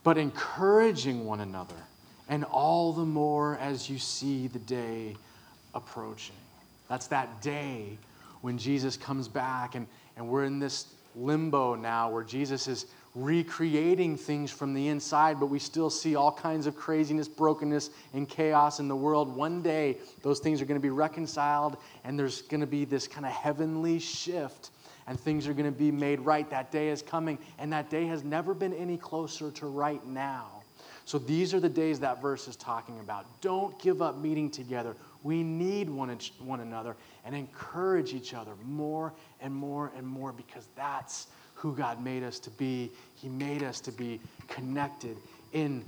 but 0.05 0.19
encouraging 0.19 1.25
one 1.25 1.41
another, 1.41 1.75
and 2.29 2.45
all 2.45 2.93
the 2.93 3.05
more 3.05 3.57
as 3.57 3.89
you 3.89 3.99
see 3.99 4.47
the 4.47 4.59
day 4.59 5.17
approaching. 5.75 6.37
That's 6.89 7.07
that 7.09 7.41
day 7.41 7.99
when 8.43 8.59
Jesus 8.59 8.97
comes 8.97 9.29
back, 9.29 9.75
and, 9.75 9.87
and 10.17 10.29
we're 10.29 10.45
in 10.45 10.59
this 10.59 10.87
limbo 11.17 11.75
now 11.75 12.11
where 12.11 12.23
Jesus 12.23 12.69
is 12.69 12.87
recreating 13.15 14.17
things 14.17 14.51
from 14.51 14.73
the 14.73 14.89
inside, 14.89 15.41
but 15.41 15.47
we 15.47 15.59
still 15.59 15.91
see 15.91 16.15
all 16.15 16.31
kinds 16.31 16.67
of 16.67 16.77
craziness, 16.77 17.29
brokenness, 17.29 17.91
and 18.15 18.29
chaos 18.29 18.79
in 18.79 18.89
the 18.89 18.97
world. 18.97 19.35
One 19.35 19.63
day, 19.63 19.99
those 20.23 20.39
things 20.39 20.63
are 20.63 20.65
going 20.65 20.81
to 20.81 20.83
be 20.83 20.91
reconciled, 20.91 21.77
and 22.05 22.19
there's 22.19 22.43
going 22.43 22.61
to 22.61 22.67
be 22.67 22.85
this 22.85 23.09
kind 23.09 23.27
of 23.27 23.33
heavenly 23.33 23.99
shift, 23.99 24.71
and 25.07 25.19
things 25.19 25.49
are 25.49 25.55
going 25.55 25.71
to 25.71 25.77
be 25.77 25.91
made 25.91 26.21
right. 26.21 26.49
That 26.51 26.71
day 26.71 26.89
is 26.89 27.03
coming, 27.03 27.39
and 27.59 27.73
that 27.73 27.91
day 27.91 28.07
has 28.07 28.23
never 28.23 28.55
been 28.55 28.73
any 28.75 28.97
closer 28.97 29.51
to 29.51 29.67
right 29.67 30.05
now. 30.07 30.61
So 31.05 31.19
these 31.19 31.53
are 31.55 31.59
the 31.59 31.69
days 31.69 31.99
that 32.01 32.23
verse 32.23 32.47
is 32.47 32.55
talking 32.55 33.01
about. 33.01 33.27
Don't 33.41 33.77
give 33.81 34.01
up 34.01 34.19
meeting 34.19 34.49
together. 34.49 34.95
We 35.25 35.43
need 35.43 35.91
one, 35.91 36.17
one 36.39 36.61
another 36.61 36.95
and 37.25 37.35
encourage 37.35 38.15
each 38.15 38.33
other 38.33 38.53
more 38.65 39.13
and 39.41 39.53
more 39.53 39.91
and 39.97 40.07
more 40.07 40.33
because 40.33 40.69
that's 40.77 41.27
who 41.61 41.75
God 41.75 42.03
made 42.03 42.23
us 42.23 42.39
to 42.41 42.51
be. 42.51 42.91
He 43.15 43.29
made 43.29 43.63
us 43.63 43.81
to 43.81 43.93
be 43.93 44.19
connected 44.49 45.17
in 45.53 45.85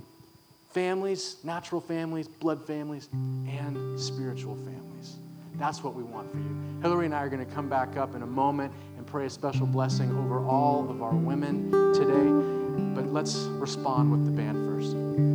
families, 0.71 1.37
natural 1.43 1.81
families, 1.81 2.27
blood 2.27 2.65
families, 2.65 3.09
and 3.11 3.99
spiritual 3.99 4.55
families. 4.55 5.15
That's 5.55 5.83
what 5.83 5.95
we 5.95 6.03
want 6.03 6.31
for 6.31 6.37
you. 6.37 6.79
Hillary 6.81 7.05
and 7.05 7.15
I 7.15 7.23
are 7.23 7.29
going 7.29 7.45
to 7.45 7.51
come 7.51 7.69
back 7.69 7.97
up 7.97 8.15
in 8.15 8.21
a 8.21 8.27
moment 8.27 8.71
and 8.97 9.05
pray 9.05 9.25
a 9.25 9.29
special 9.29 9.65
blessing 9.65 10.11
over 10.11 10.39
all 10.45 10.89
of 10.89 11.01
our 11.01 11.13
women 11.13 11.71
today. 11.93 12.93
But 12.95 13.11
let's 13.11 13.35
respond 13.35 14.11
with 14.11 14.25
the 14.25 14.31
band 14.31 14.57
first. 14.67 15.32